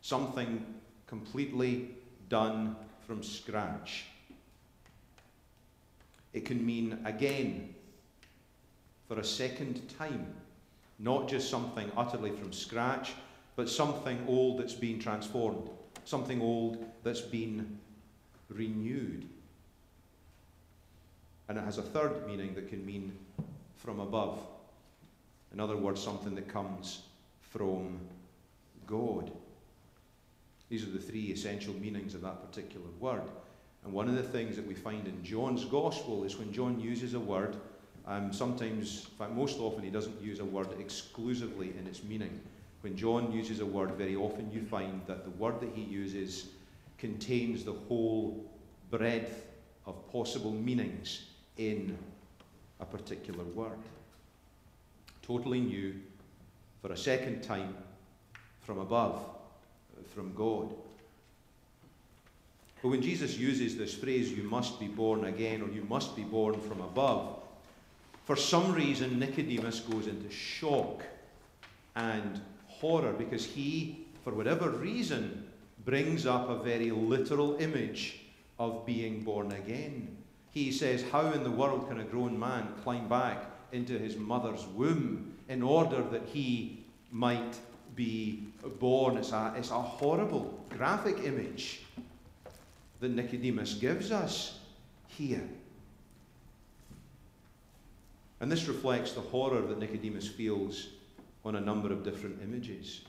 something 0.00 0.64
completely 1.08 1.90
done 2.28 2.76
from 3.06 3.22
scratch. 3.22 4.04
It 6.32 6.44
can 6.44 6.64
mean 6.64 7.00
again, 7.04 7.74
for 9.08 9.18
a 9.18 9.24
second 9.24 9.88
time, 9.98 10.34
not 10.98 11.28
just 11.28 11.50
something 11.50 11.90
utterly 11.96 12.30
from 12.30 12.52
scratch, 12.52 13.12
but 13.56 13.68
something 13.68 14.22
old 14.28 14.60
that's 14.60 14.74
been 14.74 15.00
transformed, 15.00 15.70
something 16.04 16.40
old 16.40 16.84
that's 17.02 17.22
been 17.22 17.78
renewed. 18.50 19.26
And 21.48 21.56
it 21.56 21.64
has 21.64 21.78
a 21.78 21.82
third 21.82 22.26
meaning 22.26 22.54
that 22.54 22.68
can 22.68 22.84
mean 22.84 23.12
from 23.76 24.00
above. 24.00 24.38
In 25.52 25.60
other 25.60 25.76
words, 25.76 26.02
something 26.02 26.34
that 26.34 26.46
comes 26.46 27.02
from 27.40 27.98
God. 28.86 29.30
These 30.68 30.84
are 30.84 30.90
the 30.90 30.98
three 30.98 31.32
essential 31.32 31.74
meanings 31.74 32.14
of 32.14 32.20
that 32.22 32.44
particular 32.46 32.88
word. 33.00 33.22
And 33.84 33.92
one 33.92 34.08
of 34.08 34.16
the 34.16 34.22
things 34.22 34.56
that 34.56 34.66
we 34.66 34.74
find 34.74 35.06
in 35.06 35.24
John's 35.24 35.64
Gospel 35.64 36.24
is 36.24 36.36
when 36.36 36.52
John 36.52 36.80
uses 36.80 37.14
a 37.14 37.20
word, 37.20 37.56
um, 38.06 38.32
sometimes, 38.32 39.06
in 39.10 39.16
fact, 39.18 39.32
most 39.32 39.58
often, 39.58 39.82
he 39.82 39.90
doesn't 39.90 40.20
use 40.20 40.40
a 40.40 40.44
word 40.44 40.68
exclusively 40.78 41.72
in 41.78 41.86
its 41.86 42.02
meaning. 42.02 42.40
When 42.80 42.96
John 42.96 43.32
uses 43.32 43.60
a 43.60 43.66
word, 43.66 43.92
very 43.92 44.16
often 44.16 44.50
you 44.52 44.62
find 44.62 45.02
that 45.06 45.24
the 45.24 45.30
word 45.30 45.60
that 45.60 45.70
he 45.74 45.82
uses 45.82 46.48
contains 46.96 47.64
the 47.64 47.72
whole 47.72 48.44
breadth 48.90 49.46
of 49.86 50.10
possible 50.10 50.52
meanings 50.52 51.26
in 51.56 51.96
a 52.80 52.84
particular 52.84 53.44
word. 53.44 53.78
Totally 55.22 55.60
new, 55.60 55.94
for 56.80 56.92
a 56.92 56.96
second 56.96 57.42
time, 57.42 57.76
from 58.62 58.78
above, 58.78 59.24
from 60.18 60.34
God. 60.34 60.74
But 62.82 62.88
when 62.88 63.02
Jesus 63.02 63.38
uses 63.38 63.76
this 63.76 63.94
phrase, 63.94 64.32
you 64.32 64.42
must 64.42 64.80
be 64.80 64.88
born 64.88 65.26
again, 65.26 65.62
or 65.62 65.68
you 65.68 65.84
must 65.84 66.16
be 66.16 66.24
born 66.24 66.60
from 66.60 66.80
above, 66.80 67.38
for 68.24 68.34
some 68.34 68.72
reason 68.72 69.20
Nicodemus 69.20 69.78
goes 69.78 70.08
into 70.08 70.28
shock 70.28 71.04
and 71.94 72.40
horror 72.66 73.12
because 73.12 73.46
he, 73.46 74.06
for 74.24 74.34
whatever 74.34 74.70
reason, 74.70 75.46
brings 75.84 76.26
up 76.26 76.48
a 76.48 76.64
very 76.64 76.90
literal 76.90 77.56
image 77.58 78.18
of 78.58 78.84
being 78.84 79.22
born 79.22 79.52
again. 79.52 80.16
He 80.50 80.72
says, 80.72 81.04
How 81.12 81.30
in 81.30 81.44
the 81.44 81.50
world 81.52 81.88
can 81.88 82.00
a 82.00 82.04
grown 82.04 82.36
man 82.36 82.74
climb 82.82 83.08
back 83.08 83.44
into 83.70 83.96
his 83.96 84.16
mother's 84.16 84.66
womb 84.66 85.34
in 85.48 85.62
order 85.62 86.02
that 86.10 86.26
he 86.26 86.84
might 87.12 87.56
be 87.94 88.48
born? 88.68 89.16
It's 89.16 89.32
a, 89.32 89.54
it's 89.56 89.70
a 89.70 89.80
horrible 89.80 90.64
graphic 90.70 91.18
image 91.24 91.82
that 93.00 93.10
Nicodemus 93.10 93.74
gives 93.74 94.10
us 94.10 94.58
here. 95.06 95.46
And 98.40 98.50
this 98.50 98.68
reflects 98.68 99.12
the 99.12 99.20
horror 99.20 99.60
that 99.62 99.78
Nicodemus 99.78 100.28
feels 100.28 100.88
on 101.44 101.56
a 101.56 101.60
number 101.60 101.92
of 101.92 102.04
different 102.04 102.40
images. 102.42 103.02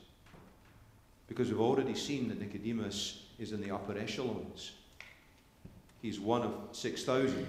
Because 1.28 1.50
we've 1.50 1.62
already 1.62 1.94
seen 1.94 2.28
that 2.30 2.40
Nicodemus 2.40 3.26
is 3.38 3.52
in 3.52 3.62
the 3.62 3.72
upper 3.72 3.98
echelons. 3.98 4.72
He's 6.02 6.20
one 6.20 6.42
of 6.42 6.54
6,000. 6.72 7.46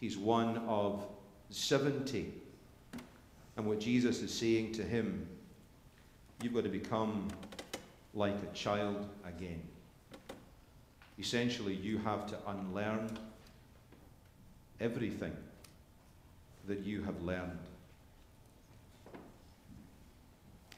He's 0.00 0.18
one 0.18 0.58
of 0.66 1.06
70. 1.50 2.32
And 3.56 3.66
what 3.66 3.78
Jesus 3.78 4.22
is 4.22 4.32
saying 4.32 4.72
to 4.72 4.82
him, 4.82 5.26
you've 6.42 6.54
got 6.54 6.64
to 6.64 6.70
become 6.70 7.28
like 8.14 8.36
a 8.42 8.54
child 8.54 9.08
again. 9.24 9.62
Essentially, 11.18 11.74
you 11.74 11.98
have 11.98 12.26
to 12.26 12.36
unlearn 12.46 13.18
everything 14.80 15.36
that 16.66 16.80
you 16.80 17.02
have 17.02 17.22
learned 17.22 17.58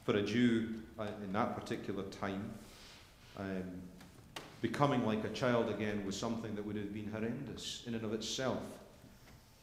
for 0.09 0.17
a 0.17 0.23
Jew 0.23 0.73
uh, 0.97 1.05
in 1.23 1.31
that 1.33 1.55
particular 1.55 2.01
time, 2.03 2.49
um, 3.37 3.63
becoming 4.59 5.05
like 5.05 5.23
a 5.23 5.29
child 5.29 5.69
again 5.69 6.03
was 6.03 6.17
something 6.17 6.55
that 6.55 6.65
would 6.65 6.75
have 6.77 6.91
been 6.91 7.11
horrendous 7.11 7.83
in 7.85 7.93
and 7.93 8.03
of 8.03 8.13
itself. 8.13 8.57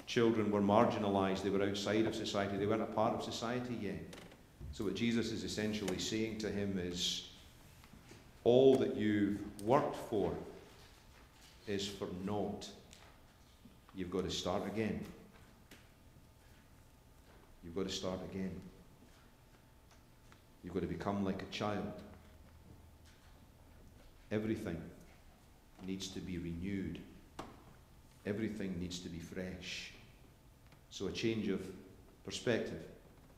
Children 0.06 0.52
were 0.52 0.61
marginalized, 0.61 1.42
they 1.42 1.50
were 1.50 1.64
outside 1.64 2.06
of 2.06 2.14
society, 2.14 2.56
they 2.59 2.66
weren't 2.66 2.80
a 2.80 2.87
part 2.87 3.12
of 3.12 3.24
society 3.24 3.76
yet. 3.80 4.04
So, 4.76 4.84
what 4.84 4.94
Jesus 4.94 5.32
is 5.32 5.42
essentially 5.42 5.98
saying 5.98 6.36
to 6.40 6.50
him 6.50 6.78
is 6.78 7.30
all 8.44 8.76
that 8.76 8.94
you've 8.94 9.38
worked 9.62 9.96
for 10.10 10.34
is 11.66 11.88
for 11.88 12.08
naught. 12.26 12.68
You've 13.94 14.10
got 14.10 14.24
to 14.24 14.30
start 14.30 14.66
again. 14.66 15.02
You've 17.64 17.74
got 17.74 17.88
to 17.88 17.94
start 17.94 18.18
again. 18.30 18.50
You've 20.62 20.74
got 20.74 20.82
to 20.82 20.86
become 20.86 21.24
like 21.24 21.40
a 21.40 21.46
child. 21.46 21.90
Everything 24.30 24.76
needs 25.86 26.08
to 26.08 26.20
be 26.20 26.36
renewed. 26.36 26.98
Everything 28.26 28.78
needs 28.78 28.98
to 28.98 29.08
be 29.08 29.20
fresh. 29.20 29.92
So, 30.90 31.06
a 31.06 31.12
change 31.12 31.48
of 31.48 31.62
perspective, 32.26 32.82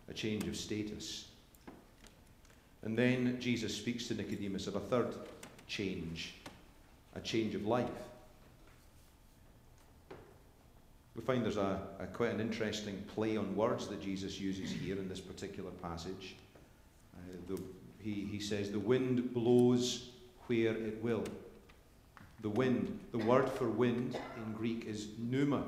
a 0.09 0.15
change 0.15 0.47
of 0.47 0.57
status. 0.57 1.27
And 2.83 2.97
then 2.97 3.39
Jesus 3.41 3.75
speaks 3.75 4.07
to 4.09 4.15
Nicodemus 4.15 4.67
of 4.67 4.77
a 4.77 4.81
third 4.81 5.15
change, 5.67 6.35
a 7.15 7.21
change 7.21 7.55
of 7.55 7.67
life. 7.67 7.89
We 11.15 11.23
find 11.23 11.45
there's 11.45 11.57
a, 11.57 11.81
a, 11.99 12.07
quite 12.07 12.31
an 12.31 12.41
interesting 12.41 13.03
play 13.15 13.37
on 13.37 13.57
words 13.57 13.89
that 13.89 14.01
Jesus 14.01 14.39
uses 14.39 14.71
here 14.71 14.97
in 14.97 15.09
this 15.09 15.21
particular 15.21 15.73
passage. 15.83 16.37
Uh, 17.15 17.37
the, 17.49 17.61
he, 17.99 18.29
he 18.31 18.39
says, 18.39 18.71
The 18.71 18.79
wind 18.79 19.35
blows 19.35 20.11
where 20.47 20.77
it 20.77 21.03
will. 21.03 21.25
The 22.43 22.49
wind, 22.49 23.01
the 23.11 23.19
word 23.19 23.51
for 23.51 23.69
wind 23.69 24.17
in 24.37 24.53
Greek 24.53 24.85
is 24.87 25.09
pneuma. 25.19 25.65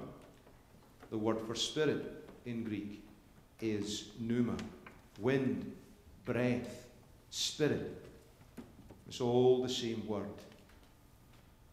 The 1.11 1.19
word 1.19 1.39
for 1.45 1.57
spirit 1.57 2.31
in 2.47 2.63
Greek 2.63 3.03
is 3.61 4.09
pneuma. 4.19 4.57
Wind, 5.19 5.73
breath, 6.25 6.87
spirit. 7.31 8.07
It's 9.09 9.21
all 9.21 9.63
the 9.63 9.69
same 9.69 10.07
word. 10.07 10.27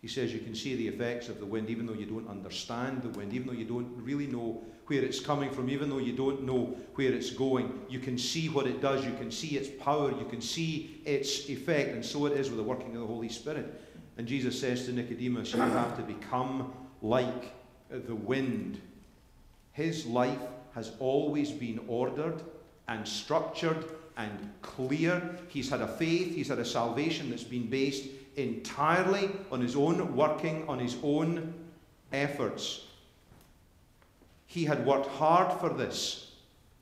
He 0.02 0.08
says 0.08 0.34
you 0.34 0.40
can 0.40 0.56
see 0.56 0.76
the 0.76 0.88
effects 0.88 1.28
of 1.28 1.40
the 1.40 1.46
wind 1.46 1.70
even 1.70 1.86
though 1.86 1.94
you 1.94 2.06
don't 2.06 2.30
understand 2.30 3.02
the 3.02 3.10
wind, 3.10 3.34
even 3.34 3.48
though 3.48 3.54
you 3.54 3.66
don't 3.66 3.92
really 3.98 4.28
know 4.28 4.64
where 4.88 5.04
it's 5.04 5.20
coming 5.20 5.52
from, 5.52 5.70
even 5.70 5.90
though 5.90 5.98
you 5.98 6.14
don't 6.14 6.44
know 6.44 6.78
where 6.96 7.12
it's 7.12 7.30
going. 7.30 7.82
You 7.90 8.00
can 8.00 8.18
see 8.18 8.48
what 8.48 8.68
it 8.68 8.82
does, 8.82 9.06
you 9.06 9.14
can 9.14 9.32
see 9.32 9.58
its 9.58 9.70
power, 9.84 10.12
you 10.12 10.26
can 10.30 10.42
see 10.42 11.02
its 11.06 11.50
effect, 11.50 11.94
and 11.94 12.06
so 12.06 12.26
it 12.26 12.34
is 12.34 12.50
with 12.50 12.58
the 12.58 12.64
working 12.64 12.96
of 12.96 13.02
the 13.02 13.08
Holy 13.08 13.28
Spirit. 13.28 13.82
And 14.18 14.26
Jesus 14.26 14.60
says 14.60 14.86
to 14.86 14.94
Nicodemus, 14.94 15.54
You 15.54 15.60
have 15.60 15.98
to 15.98 16.04
become 16.04 16.72
like 17.02 17.54
the 17.90 18.16
wind. 18.16 18.80
His 19.74 20.06
life 20.06 20.40
has 20.78 20.92
always 21.00 21.52
been 21.52 21.80
ordered 21.88 22.40
and 22.88 23.08
structured 23.08 23.84
and 24.16 24.52
clear. 24.62 25.36
He's 25.48 25.72
had 25.72 25.82
a 25.82 25.88
faith, 25.88 26.36
he's 26.36 26.50
had 26.50 26.60
a 26.60 26.66
salvation 26.66 27.32
that's 27.32 27.44
been 27.44 27.68
based 27.68 28.06
entirely 28.36 29.32
on 29.52 29.60
his 29.60 29.76
own 29.76 30.16
working, 30.16 30.70
on 30.70 30.78
his 30.78 30.96
own 31.02 31.52
efforts. 32.14 32.86
He 34.46 34.66
had 34.66 34.86
worked 34.86 35.08
hard 35.08 35.60
for 35.60 35.70
this. 35.70 36.34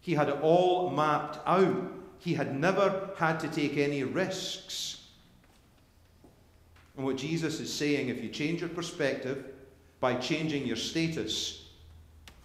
He 0.02 0.14
had 0.14 0.28
it 0.28 0.42
all 0.42 0.90
mapped 0.90 1.40
out. 1.48 1.82
He 2.20 2.34
had 2.34 2.54
never 2.60 3.12
had 3.16 3.40
to 3.40 3.48
take 3.48 3.78
any 3.78 4.04
risks. 4.04 5.06
And 6.98 7.06
what 7.06 7.16
Jesus 7.16 7.62
is 7.62 7.74
saying, 7.74 8.10
if 8.10 8.22
you 8.22 8.28
change 8.28 8.60
your 8.60 8.70
perspective 8.70 9.46
by 10.02 10.16
changing 10.16 10.68
your 10.68 10.76
status, 10.76 11.70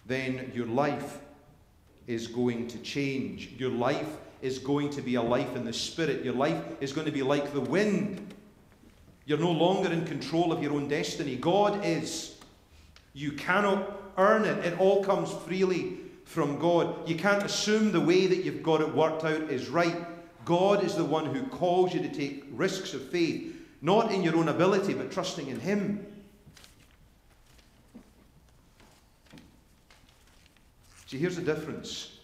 then 0.07 0.53
your 0.55 0.67
life 0.67 1.19
is 2.11 2.27
going 2.27 2.67
to 2.67 2.79
change. 2.79 3.51
Your 3.57 3.71
life 3.71 4.17
is 4.43 4.59
going 4.59 4.91
to 4.91 5.01
be 5.01 5.15
a 5.15 5.23
life 5.23 5.55
in 5.55 5.65
the 5.65 5.73
Spirit. 5.73 6.25
Your 6.25 6.35
life 6.35 6.61
is 6.81 6.93
going 6.93 7.07
to 7.07 7.13
be 7.13 7.23
like 7.23 7.53
the 7.53 7.61
wind. 7.61 8.35
You're 9.27 9.39
no 9.39 9.53
longer 9.53 9.93
in 9.93 10.05
control 10.05 10.53
of 10.53 10.63
your 10.63 10.73
own 10.73 10.89
destiny. 10.89 11.37
God 11.37 11.85
is. 11.85 12.37
You 13.13 13.33
cannot 13.33 14.01
earn 14.19 14.45
it, 14.45 14.65
it 14.65 14.79
all 14.81 15.05
comes 15.05 15.33
freely 15.47 15.99
from 16.25 16.59
God. 16.59 17.09
You 17.09 17.15
can't 17.17 17.45
assume 17.45 17.93
the 17.93 18.01
way 18.01 18.27
that 18.27 18.45
you've 18.45 18.63
got 18.63 18.81
it 18.81 18.95
worked 18.95 19.25
out 19.25 19.43
is 19.51 19.69
right. 19.69 19.97
God 20.45 20.83
is 20.85 20.95
the 20.95 21.05
one 21.05 21.27
who 21.27 21.45
calls 21.47 21.95
you 21.95 22.01
to 22.01 22.09
take 22.09 22.45
risks 22.51 22.93
of 22.93 23.09
faith, 23.09 23.55
not 23.83 24.13
in 24.13 24.23
your 24.23 24.37
own 24.37 24.49
ability, 24.49 24.95
but 24.95 25.11
trusting 25.13 25.49
in 25.49 25.61
Him. 25.61 26.07
See, 31.11 31.19
here's 31.19 31.35
the 31.35 31.43
difference 31.43 32.19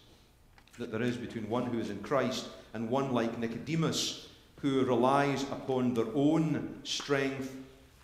that 0.79 0.93
there 0.93 1.01
is 1.01 1.17
between 1.17 1.49
one 1.49 1.65
who 1.65 1.77
is 1.77 1.89
in 1.89 1.99
Christ 1.99 2.47
and 2.73 2.89
one 2.89 3.11
like 3.11 3.37
Nicodemus, 3.37 4.29
who 4.61 4.85
relies 4.85 5.43
upon 5.43 5.93
their 5.93 6.07
own 6.15 6.79
strength 6.85 7.53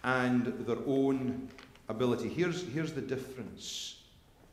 and 0.04 0.48
their 0.68 0.80
own 0.86 1.48
ability. 1.88 2.28
Here's, 2.28 2.68
here's 2.68 2.92
the 2.92 3.00
difference 3.00 4.02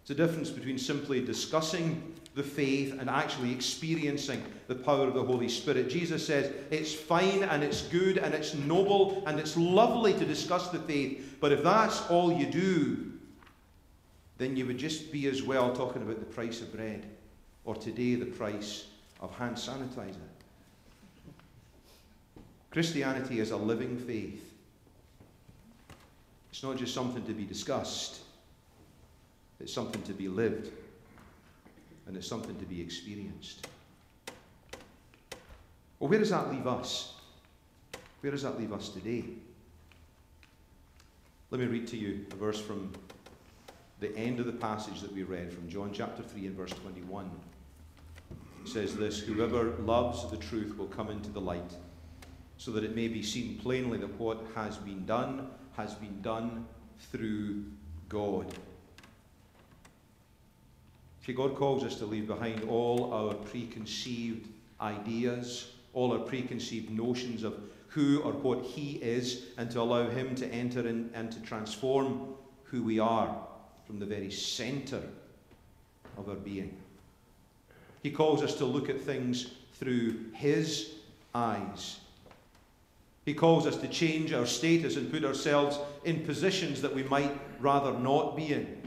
it's 0.03 0.09
the 0.09 0.15
difference 0.15 0.51
between 0.51 0.79
simply 0.79 1.21
discussing 1.21 2.15
the 2.37 2.45
faith 2.45 2.97
and 3.01 3.11
actually 3.11 3.51
experiencing 3.51 4.41
the 4.69 4.77
power 4.77 5.09
of 5.09 5.15
the 5.15 5.25
Holy 5.25 5.49
Spirit. 5.49 5.91
Jesus 5.91 6.25
says 6.25 6.53
it's 6.71 6.95
fine 6.95 7.43
and 7.43 7.65
it's 7.65 7.83
good 7.83 8.19
and 8.19 8.35
it's 8.35 8.55
noble 8.55 9.25
and 9.27 9.41
it's 9.41 9.57
lovely 9.57 10.13
to 10.13 10.25
discuss 10.25 10.69
the 10.69 10.79
faith, 10.79 11.39
but 11.41 11.51
if 11.51 11.65
that's 11.65 12.09
all 12.09 12.33
you 12.33 12.47
do, 12.47 13.11
then 14.41 14.57
you 14.57 14.65
would 14.65 14.79
just 14.79 15.13
be 15.13 15.27
as 15.27 15.43
well 15.43 15.71
talking 15.77 16.01
about 16.01 16.19
the 16.19 16.25
price 16.25 16.63
of 16.63 16.75
bread 16.75 17.05
or 17.67 17.77
today 17.77 18.15
the 18.15 18.25
price 18.25 18.87
of 19.21 19.37
hand 19.37 19.55
sanitizer. 19.55 20.17
Christianity 22.71 23.39
is 23.39 23.51
a 23.51 23.57
living 23.59 23.99
faith. 23.99 24.55
It's 26.51 26.63
not 26.63 26.79
just 26.79 26.95
something 26.95 27.23
to 27.27 27.35
be 27.35 27.45
discussed, 27.45 28.21
it's 29.61 29.75
something 29.75 30.01
to 30.05 30.15
be 30.15 30.29
lived, 30.29 30.71
and 32.07 32.17
it's 32.17 32.27
something 32.27 32.59
to 32.59 32.65
be 32.65 32.81
experienced. 32.81 33.67
Well, 35.99 36.09
where 36.09 36.19
does 36.19 36.31
that 36.31 36.51
leave 36.51 36.67
us? 36.67 37.13
Where 38.23 38.33
does 38.33 38.43
that 38.45 38.59
leave 38.59 38.73
us 38.73 38.89
today? 38.89 39.25
Let 41.51 41.61
me 41.61 41.67
read 41.67 41.87
to 41.89 41.99
you 41.99 42.25
a 42.33 42.37
verse 42.37 42.59
from 42.59 42.91
the 44.01 44.17
end 44.17 44.41
of 44.41 44.47
the 44.47 44.53
passage 44.53 45.03
that 45.03 45.13
we 45.13 45.23
read 45.23 45.53
from 45.53 45.69
John 45.69 45.91
chapter 45.93 46.23
3 46.23 46.47
and 46.47 46.57
verse 46.57 46.73
21. 46.73 47.31
It 48.65 48.69
says 48.69 48.97
this 48.97 49.21
Whoever 49.21 49.75
loves 49.81 50.31
the 50.31 50.39
truth 50.39 50.77
will 50.77 50.87
come 50.87 51.11
into 51.11 51.31
the 51.31 51.41
light, 51.41 51.75
so 52.57 52.71
that 52.73 52.85
it 52.85 52.97
may 52.97 53.09
be 53.09 53.23
seen 53.23 53.59
plainly 53.59 53.99
that 53.99 54.19
what 54.19 54.43
has 54.55 54.79
been 54.79 55.05
done 55.05 55.49
has 55.77 55.95
been 55.95 56.21
done 56.23 56.67
through 57.13 57.65
God. 58.09 58.47
See, 61.25 61.35
God 61.35 61.55
calls 61.55 61.85
us 61.85 61.97
to 61.97 62.07
leave 62.07 62.27
behind 62.27 62.65
all 62.65 63.13
our 63.13 63.35
preconceived 63.35 64.49
ideas, 64.81 65.73
all 65.93 66.13
our 66.13 66.19
preconceived 66.19 66.91
notions 66.91 67.43
of 67.43 67.61
who 67.89 68.21
or 68.23 68.33
what 68.33 68.65
He 68.65 68.93
is, 69.03 69.47
and 69.59 69.71
to 69.73 69.81
allow 69.81 70.09
Him 70.09 70.35
to 70.37 70.47
enter 70.49 70.87
in 70.87 71.11
and 71.13 71.31
to 71.31 71.41
transform 71.41 72.35
who 72.65 72.83
we 72.83 72.99
are 72.99 73.37
from 73.91 73.99
the 73.99 74.07
very 74.07 74.31
center 74.31 75.03
of 76.17 76.29
our 76.29 76.37
being. 76.37 76.77
He 78.05 78.13
calls 78.13 78.41
us 78.41 78.55
to 78.55 78.65
look 78.65 78.89
at 78.89 79.01
things 79.01 79.51
through 79.75 80.27
His 80.33 80.93
eyes. 81.35 81.99
He 83.25 83.35
calls 83.35 83.67
us 83.67 83.77
to 83.79 83.89
change 83.89 84.33
our 84.33 84.47
status 84.47 84.95
and 84.95 85.11
put 85.11 85.25
ourselves 85.25 85.77
in 86.05 86.25
positions 86.25 86.81
that 86.83 86.95
we 86.95 87.03
might 87.03 87.37
rather 87.59 87.93
not 87.99 88.37
be 88.37 88.53
in. 88.53 88.81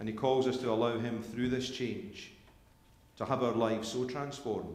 And 0.00 0.08
He 0.08 0.14
calls 0.14 0.48
us 0.48 0.56
to 0.56 0.70
allow 0.72 0.98
Him 0.98 1.22
through 1.22 1.50
this 1.50 1.70
change 1.70 2.32
to 3.16 3.24
have 3.24 3.44
our 3.44 3.54
lives 3.54 3.86
so 3.86 4.06
transformed 4.06 4.74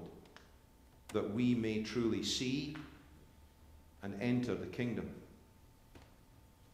that 1.11 1.33
we 1.33 1.53
may 1.55 1.83
truly 1.83 2.23
see 2.23 2.77
and 4.01 4.15
enter 4.21 4.55
the 4.55 4.67
kingdom 4.67 5.09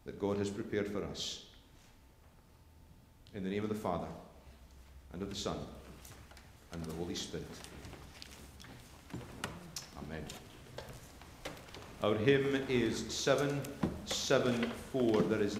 that 0.05 0.19
God 0.19 0.37
has 0.37 0.51
prepared 0.51 0.91
for 0.91 1.03
us. 1.05 1.45
In 3.33 3.45
the 3.45 3.49
name 3.49 3.63
of 3.63 3.69
the 3.69 3.75
Father, 3.75 4.09
and 5.13 5.21
of 5.21 5.29
the 5.29 5.35
Son, 5.35 5.55
and 6.73 6.81
of 6.81 6.87
the 6.89 6.95
Holy 6.95 7.15
Spirit. 7.15 7.47
Amen. 9.97 10.25
Our 12.03 12.15
hymn 12.15 12.65
is 12.67 13.05
774. 13.07 15.21
There 15.21 15.41
is 15.41 15.57